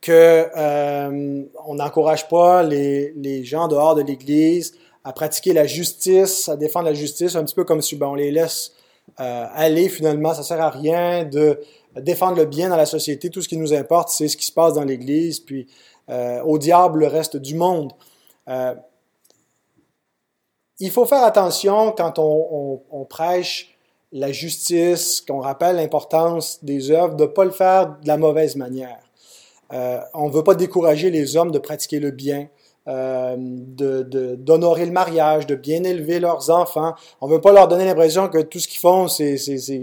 que 0.00 0.48
euh, 0.56 1.44
on 1.66 1.74
n'encourage 1.74 2.28
pas 2.28 2.62
les, 2.62 3.12
les, 3.16 3.44
gens 3.44 3.68
dehors 3.68 3.94
de 3.94 4.02
l'Église 4.02 4.74
à 5.04 5.12
pratiquer 5.12 5.52
la 5.52 5.66
justice, 5.66 6.48
à 6.48 6.56
défendre 6.56 6.86
la 6.86 6.94
justice, 6.94 7.34
un 7.34 7.44
petit 7.44 7.54
peu 7.54 7.64
comme 7.64 7.82
si 7.82 7.96
ben, 7.96 8.08
on 8.08 8.14
les 8.14 8.30
laisse 8.30 8.72
euh, 9.20 9.46
aller 9.52 9.88
finalement, 9.88 10.34
ça 10.34 10.42
sert 10.42 10.60
à 10.60 10.70
rien 10.70 11.24
de 11.24 11.60
défendre 12.00 12.36
le 12.36 12.46
bien 12.46 12.68
dans 12.68 12.76
la 12.76 12.86
société. 12.86 13.30
Tout 13.30 13.42
ce 13.42 13.48
qui 13.48 13.56
nous 13.56 13.74
importe, 13.74 14.08
c'est 14.10 14.28
ce 14.28 14.36
qui 14.36 14.46
se 14.46 14.52
passe 14.52 14.74
dans 14.74 14.84
l'Église, 14.84 15.40
puis 15.40 15.66
euh, 16.08 16.40
au 16.42 16.58
diable 16.58 17.00
le 17.00 17.06
reste 17.06 17.36
du 17.36 17.54
monde. 17.54 17.92
Euh, 18.48 18.74
il 20.80 20.90
faut 20.90 21.06
faire 21.06 21.22
attention 21.22 21.92
quand 21.92 22.18
on, 22.18 23.04
prêche 23.08 23.76
la 24.10 24.32
justice, 24.32 25.20
qu'on 25.20 25.40
rappelle 25.40 25.76
l'importance 25.76 26.62
des 26.64 26.90
œuvres, 26.90 27.14
de 27.14 27.22
ne 27.22 27.28
pas 27.28 27.44
le 27.44 27.50
faire 27.50 27.98
de 28.00 28.08
la 28.08 28.16
mauvaise 28.16 28.56
manière. 28.56 28.98
Euh, 29.72 30.00
on 30.12 30.28
ne 30.28 30.32
veut 30.32 30.42
pas 30.42 30.54
décourager 30.54 31.10
les 31.10 31.36
hommes 31.36 31.52
de 31.52 31.58
pratiquer 31.58 32.00
le 32.00 32.10
bien. 32.10 32.48
Euh, 32.88 33.36
d'honorer 33.38 34.86
le 34.86 34.90
mariage, 34.90 35.46
de 35.46 35.54
bien 35.54 35.84
élever 35.84 36.18
leurs 36.18 36.50
enfants. 36.50 36.94
On 37.20 37.28
veut 37.28 37.40
pas 37.40 37.52
leur 37.52 37.68
donner 37.68 37.84
l'impression 37.84 38.26
que 38.26 38.38
tout 38.38 38.58
ce 38.58 38.66
qu'ils 38.66 38.80
font, 38.80 39.06
c'est 39.06 39.36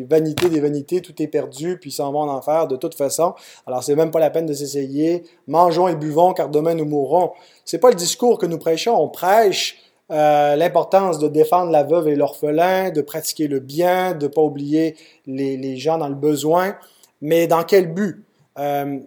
vanité 0.09 0.49
des 0.49 0.59
vanités, 0.59 0.99
tout 0.99 1.13
est 1.21 1.27
perdu, 1.27 1.77
puis 1.79 1.91
ils 1.91 1.93
s'en 1.93 2.11
vont 2.11 2.19
en 2.19 2.27
enfer 2.27 2.67
de 2.67 2.75
toute 2.75 2.95
façon. 2.95 3.35
Alors 3.65 3.83
c'est 3.83 3.95
même 3.95 4.11
pas 4.11 4.19
la 4.19 4.29
peine 4.29 4.45
de 4.45 4.53
s'essayer. 4.53 5.23
Mangeons 5.47 5.87
et 5.87 5.95
buvons, 5.95 6.33
car 6.33 6.49
demain 6.49 6.73
nous 6.73 6.83
mourrons. 6.83 7.31
C'est 7.63 7.77
pas 7.77 7.89
le 7.89 7.95
discours 7.95 8.37
que 8.37 8.45
nous 8.45 8.57
prêchons. 8.57 8.93
On 8.97 9.07
prêche 9.07 9.77
euh, 10.11 10.57
l'importance 10.57 11.19
de 11.19 11.29
défendre 11.29 11.71
la 11.71 11.83
veuve 11.83 12.09
et 12.09 12.17
l'orphelin, 12.17 12.89
de 12.89 13.01
pratiquer 13.01 13.47
le 13.47 13.61
bien, 13.61 14.13
de 14.13 14.27
pas 14.27 14.41
oublier 14.41 14.97
les, 15.25 15.77
gens 15.77 15.97
dans 15.97 16.09
le 16.09 16.15
besoin. 16.15 16.75
Mais 17.21 17.47
dans 17.47 17.63
quel 17.63 17.93
but? 17.93 18.25
Euh, 18.57 18.99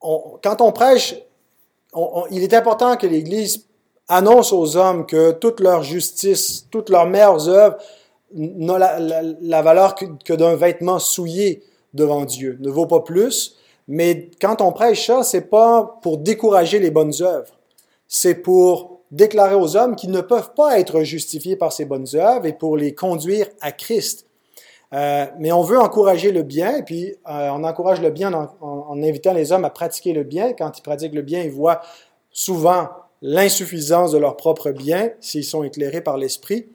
Quand 0.00 0.60
on 0.60 0.72
prêche 0.72 1.14
il 2.30 2.42
est 2.42 2.54
important 2.54 2.96
que 2.96 3.06
l'Église 3.06 3.66
annonce 4.08 4.52
aux 4.52 4.76
hommes 4.76 5.06
que 5.06 5.32
toute 5.32 5.60
leur 5.60 5.82
justice, 5.82 6.66
toutes 6.70 6.90
leurs 6.90 7.06
meilleures 7.06 7.48
œuvres 7.48 7.76
n'ont 8.34 8.76
la, 8.76 9.62
valeur 9.62 9.94
que, 9.94 10.32
d'un 10.32 10.56
vêtement 10.56 10.98
souillé 10.98 11.62
devant 11.94 12.24
Dieu, 12.24 12.58
ne 12.60 12.70
vaut 12.70 12.86
pas 12.86 13.00
plus. 13.00 13.56
Mais 13.88 14.30
quand 14.40 14.60
on 14.60 14.72
prêche 14.72 15.06
ça, 15.06 15.22
c'est 15.22 15.48
pas 15.48 15.98
pour 16.02 16.18
décourager 16.18 16.78
les 16.78 16.90
bonnes 16.90 17.14
œuvres. 17.20 17.58
C'est 18.06 18.36
pour 18.36 19.00
déclarer 19.10 19.56
aux 19.56 19.76
hommes 19.76 19.96
qu'ils 19.96 20.12
ne 20.12 20.20
peuvent 20.20 20.54
pas 20.54 20.78
être 20.78 21.02
justifiés 21.02 21.56
par 21.56 21.72
ces 21.72 21.84
bonnes 21.84 22.06
œuvres 22.14 22.46
et 22.46 22.52
pour 22.52 22.76
les 22.76 22.94
conduire 22.94 23.46
à 23.60 23.72
Christ. 23.72 24.26
Euh, 24.92 25.26
mais 25.38 25.52
on 25.52 25.62
veut 25.62 25.78
encourager 25.78 26.32
le 26.32 26.42
bien, 26.42 26.78
et 26.78 26.82
puis 26.82 27.14
euh, 27.28 27.48
on 27.50 27.62
encourage 27.62 28.00
le 28.00 28.10
bien 28.10 28.32
en, 28.32 29.02
invitant 29.02 29.32
les 29.32 29.52
hommes 29.52 29.64
à 29.64 29.70
pratiquer 29.70 30.12
le 30.12 30.24
bien. 30.24 30.52
Quand 30.52 30.76
ils 30.76 30.82
pratiquent 30.82 31.14
le 31.14 31.22
bien, 31.22 31.42
ils 31.42 31.50
voient 31.50 31.80
souvent 32.30 32.88
l'insuffisance 33.22 34.12
de 34.12 34.18
leur 34.18 34.36
propre 34.36 34.72
bien 34.72 35.10
s'ils 35.20 35.44
sont 35.44 35.62
éclairés 35.62 36.00
par 36.00 36.16
l'esprit. 36.16 36.68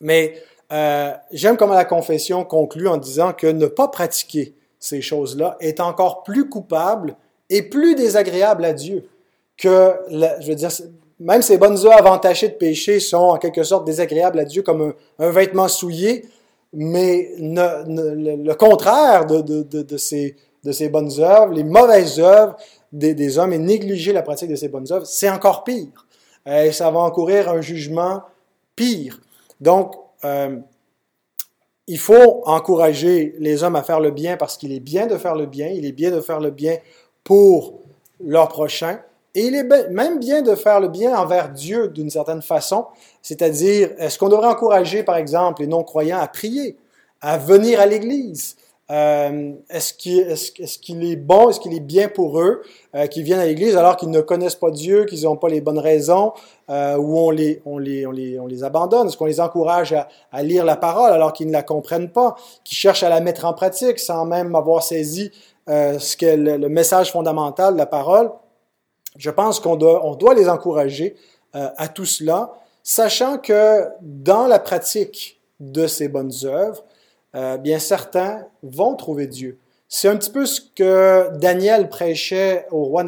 Mais 0.00 0.40
euh, 0.72 1.12
j'aime 1.32 1.56
comment 1.56 1.74
la 1.74 1.84
confession 1.84 2.44
conclut 2.44 2.88
en 2.88 2.96
disant 2.96 3.32
que 3.32 3.46
ne 3.46 3.66
pas 3.66 3.88
pratiquer 3.88 4.54
ces 4.78 5.02
choses-là 5.02 5.56
est 5.60 5.80
encore 5.80 6.22
plus 6.22 6.48
coupable 6.48 7.16
et 7.50 7.62
plus 7.62 7.94
désagréable 7.94 8.64
à 8.64 8.72
Dieu 8.72 9.08
que, 9.56 9.92
je 10.10 10.46
veux 10.46 10.54
dire, 10.54 10.70
même 11.18 11.42
ces 11.42 11.58
bonnes 11.58 11.78
œuvres 11.84 12.10
entachées 12.10 12.48
de 12.48 12.54
péché 12.54 13.00
sont 13.00 13.16
en 13.16 13.36
quelque 13.38 13.64
sorte 13.64 13.84
désagréables 13.84 14.38
à 14.38 14.44
Dieu 14.44 14.62
comme 14.62 14.94
un 15.18 15.30
vêtement 15.30 15.66
souillé 15.66 16.26
mais 16.72 17.32
le 17.38 18.52
contraire 18.54 19.26
de, 19.26 19.96
ces, 19.96 20.88
bonnes 20.88 21.20
œuvres, 21.20 21.52
les 21.52 21.64
mauvaises 21.64 22.20
œuvres 22.20 22.56
des, 22.92 23.38
hommes 23.38 23.52
et 23.52 23.58
négliger 23.58 24.12
la 24.12 24.22
pratique 24.22 24.50
de 24.50 24.56
ces 24.56 24.68
bonnes 24.68 24.90
œuvres, 24.92 25.06
c'est 25.06 25.30
encore 25.30 25.64
pire. 25.64 26.06
Et 26.46 26.72
ça 26.72 26.90
va 26.90 27.00
encourir 27.00 27.48
un 27.50 27.60
jugement 27.60 28.22
pire. 28.74 29.20
Donc, 29.60 29.94
euh, 30.24 30.58
il 31.86 31.98
faut 31.98 32.42
encourager 32.44 33.34
les 33.38 33.64
hommes 33.64 33.76
à 33.76 33.82
faire 33.82 34.00
le 34.00 34.10
bien 34.10 34.36
parce 34.36 34.56
qu'il 34.56 34.72
est 34.72 34.80
bien 34.80 35.06
de 35.06 35.16
faire 35.16 35.34
le 35.34 35.46
bien, 35.46 35.68
il 35.68 35.86
est 35.86 35.92
bien 35.92 36.10
de 36.10 36.20
faire 36.20 36.38
le 36.38 36.50
bien 36.50 36.76
pour 37.24 37.80
leur 38.20 38.48
prochain, 38.48 39.00
et 39.38 39.46
il 39.46 39.54
est 39.54 39.90
même 39.90 40.18
bien 40.18 40.42
de 40.42 40.54
faire 40.56 40.80
le 40.80 40.88
bien 40.88 41.16
envers 41.16 41.50
Dieu 41.50 41.88
d'une 41.88 42.10
certaine 42.10 42.42
façon, 42.42 42.86
c'est-à-dire, 43.22 43.90
est-ce 43.98 44.18
qu'on 44.18 44.28
devrait 44.28 44.48
encourager, 44.48 45.04
par 45.04 45.16
exemple, 45.16 45.62
les 45.62 45.68
non-croyants 45.68 46.18
à 46.18 46.26
prier, 46.26 46.76
à 47.20 47.38
venir 47.38 47.80
à 47.80 47.86
l'Église, 47.86 48.56
Euh, 48.90 49.52
est-ce 49.68 49.92
qu'il 49.92 51.02
est, 51.02 51.12
est, 51.12 51.16
bon, 51.16 51.50
est-ce 51.50 51.60
qu'il 51.60 51.74
est 51.74 51.86
bien 51.96 52.08
pour 52.08 52.40
eux 52.40 52.62
euh, 52.94 53.06
qu'ils 53.06 53.22
viennent 53.22 53.38
à 53.38 53.44
l'Église 53.44 53.76
alors 53.76 53.96
qu'ils 53.98 54.10
ne 54.10 54.22
connaissent 54.22 54.54
pas 54.54 54.70
Dieu, 54.70 55.04
qu'ils 55.04 55.24
n'ont 55.24 55.36
pas 55.36 55.50
les 55.50 55.60
bonnes 55.60 55.78
raisons, 55.78 56.32
euh, 56.70 56.96
ou 56.96 57.18
on 57.18 57.30
les, 57.30 57.60
on, 57.66 57.76
les, 57.76 58.06
on, 58.06 58.10
les, 58.12 58.40
on 58.40 58.46
les 58.46 58.64
abandonne? 58.64 59.06
Est-ce 59.06 59.18
qu'on 59.18 59.26
les 59.26 59.40
encourage 59.40 59.92
à, 60.32 60.42
lire 60.42 60.64
la 60.64 60.76
parole 60.76 61.12
alors 61.12 61.34
qu'ils 61.34 61.48
ne 61.48 61.52
la 61.52 61.62
comprennent 61.62 62.10
pas, 62.10 62.34
qu'ils 62.64 62.78
cherchent 62.78 63.02
à 63.02 63.10
la 63.10 63.20
mettre 63.20 63.44
en 63.44 63.52
pratique 63.52 63.98
sans 63.98 64.24
même 64.24 64.54
avoir 64.54 64.82
saisi 64.82 65.30
euh, 65.68 65.98
ce 65.98 66.16
le, 66.34 66.68
message 66.68 67.12
fondamental 67.12 67.74
de 67.74 67.78
la 67.78 67.86
parole? 67.86 68.30
Je 69.18 69.30
pense 69.30 69.60
qu'on 69.60 69.76
doit, 69.76 70.06
on 70.06 70.14
doit 70.14 70.34
les 70.34 70.48
encourager 70.48 71.16
euh, 71.54 71.68
à 71.76 71.88
tout 71.88 72.06
cela, 72.06 72.52
sachant 72.82 73.36
que 73.36 73.84
dans 74.00 74.46
la 74.46 74.58
pratique 74.58 75.40
de 75.60 75.86
ces 75.86 76.08
bonnes 76.08 76.32
œuvres, 76.44 76.84
euh, 77.34 77.58
bien 77.58 77.78
certains 77.78 78.46
vont 78.62 78.94
trouver 78.94 79.26
Dieu. 79.26 79.58
C'est 79.88 80.08
un 80.08 80.16
petit 80.16 80.30
peu 80.30 80.46
ce 80.46 80.60
que 80.74 81.36
Daniel 81.38 81.88
prêchait 81.88 82.66
au 82.70 82.84
roi 82.84 83.04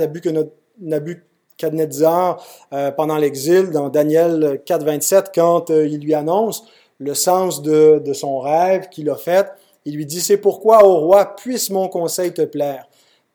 Nabucodonosor 0.80 2.44
euh, 2.72 2.90
pendant 2.90 3.16
l'exil 3.16 3.70
dans 3.70 3.88
Daniel 3.88 4.62
4, 4.64 4.84
27, 4.84 5.30
quand 5.34 5.70
euh, 5.70 5.86
il 5.86 6.00
lui 6.00 6.14
annonce 6.14 6.64
le 6.98 7.14
sens 7.14 7.62
de, 7.62 8.02
de 8.04 8.12
son 8.12 8.40
rêve 8.40 8.88
qu'il 8.88 9.08
a 9.10 9.16
fait. 9.16 9.46
Il 9.84 9.96
lui 9.96 10.06
dit, 10.06 10.20
c'est 10.20 10.36
pourquoi, 10.38 10.86
ô 10.86 11.00
roi, 11.00 11.36
puisse 11.36 11.70
mon 11.70 11.88
conseil 11.88 12.32
te 12.32 12.42
plaire. 12.42 12.88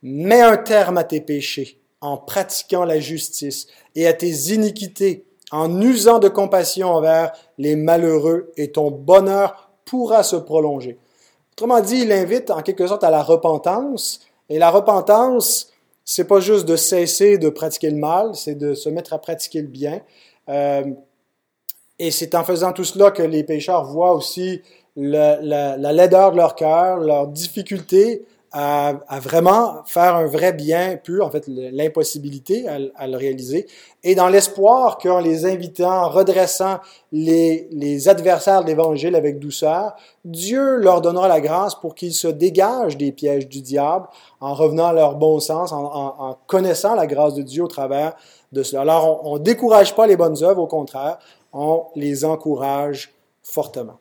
Mets 0.03 0.41
un 0.41 0.57
terme 0.57 0.97
à 0.97 1.03
tes 1.03 1.21
péchés 1.21 1.79
en 2.05 2.17
pratiquant 2.17 2.85
la 2.85 2.99
justice 2.99 3.67
et 3.95 4.05
à 4.05 4.13
tes 4.13 4.53
iniquités, 4.53 5.25
en 5.51 5.81
usant 5.81 6.19
de 6.19 6.29
compassion 6.29 6.89
envers 6.89 7.31
les 7.57 7.75
malheureux, 7.75 8.51
et 8.57 8.71
ton 8.71 8.91
bonheur 8.91 9.71
pourra 9.85 10.21
se 10.23 10.35
prolonger. 10.35 10.99
Autrement 11.53 11.81
dit, 11.81 12.01
il 12.01 12.11
invite 12.11 12.51
en 12.51 12.61
quelque 12.61 12.85
sorte 12.85 13.03
à 13.03 13.09
la 13.09 13.23
repentance. 13.23 14.19
Et 14.49 14.59
la 14.59 14.69
repentance, 14.69 15.71
c'est 16.03 16.27
pas 16.27 16.39
juste 16.39 16.65
de 16.65 16.75
cesser 16.75 17.37
de 17.37 17.49
pratiquer 17.49 17.89
le 17.89 17.97
mal, 17.97 18.35
c'est 18.35 18.55
de 18.55 18.75
se 18.75 18.89
mettre 18.89 19.13
à 19.13 19.19
pratiquer 19.19 19.61
le 19.61 19.67
bien. 19.67 20.01
Euh, 20.49 20.83
et 21.97 22.11
c'est 22.11 22.35
en 22.35 22.43
faisant 22.43 22.71
tout 22.71 22.83
cela 22.83 23.09
que 23.09 23.23
les 23.23 23.43
pécheurs 23.43 23.85
voient 23.85 24.13
aussi 24.13 24.61
la, 24.95 25.41
la, 25.41 25.77
la 25.77 25.93
laideur 25.93 26.31
de 26.31 26.37
leur 26.37 26.55
cœur, 26.55 26.97
leur 26.97 27.27
difficulté 27.27 28.25
à, 28.57 28.93
à, 29.09 29.19
vraiment 29.19 29.83
faire 29.85 30.15
un 30.15 30.27
vrai 30.27 30.53
bien 30.53 30.95
pur, 30.95 31.25
en 31.25 31.29
fait 31.29 31.43
l'impossibilité 31.47 32.65
à, 32.69 32.77
à, 32.95 33.05
le 33.05 33.17
réaliser, 33.17 33.67
et 34.01 34.15
dans 34.15 34.29
l'espoir 34.29 34.97
qu'en 34.97 35.19
les 35.19 35.45
invitant, 35.45 35.91
en 36.05 36.09
redressant 36.09 36.79
les, 37.11 37.67
les 37.71 38.07
adversaires 38.07 38.61
de 38.61 38.67
l'Évangile 38.67 39.17
avec 39.17 39.39
douceur, 39.39 39.97
Dieu 40.23 40.77
leur 40.77 41.01
donnera 41.01 41.27
la 41.27 41.41
grâce 41.41 41.75
pour 41.75 41.95
qu'ils 41.95 42.13
se 42.13 42.29
dégagent 42.29 42.95
des 42.95 43.11
pièges 43.11 43.49
du 43.49 43.61
diable 43.61 44.07
en 44.39 44.53
revenant 44.53 44.85
à 44.85 44.93
leur 44.93 45.15
bon 45.15 45.41
sens, 45.41 45.73
en, 45.73 45.83
en, 45.83 46.29
en 46.29 46.37
connaissant 46.47 46.95
la 46.95 47.07
grâce 47.07 47.33
de 47.33 47.41
Dieu 47.41 47.61
au 47.61 47.67
travers 47.67 48.15
de 48.53 48.63
cela. 48.63 48.83
Alors 48.83 49.19
on 49.25 49.33
ne 49.33 49.43
décourage 49.43 49.93
pas 49.95 50.07
les 50.07 50.15
bonnes 50.15 50.41
œuvres, 50.41 50.61
au 50.61 50.67
contraire, 50.67 51.19
on 51.51 51.83
les 51.95 52.23
encourage 52.23 53.13
fortement. 53.43 53.99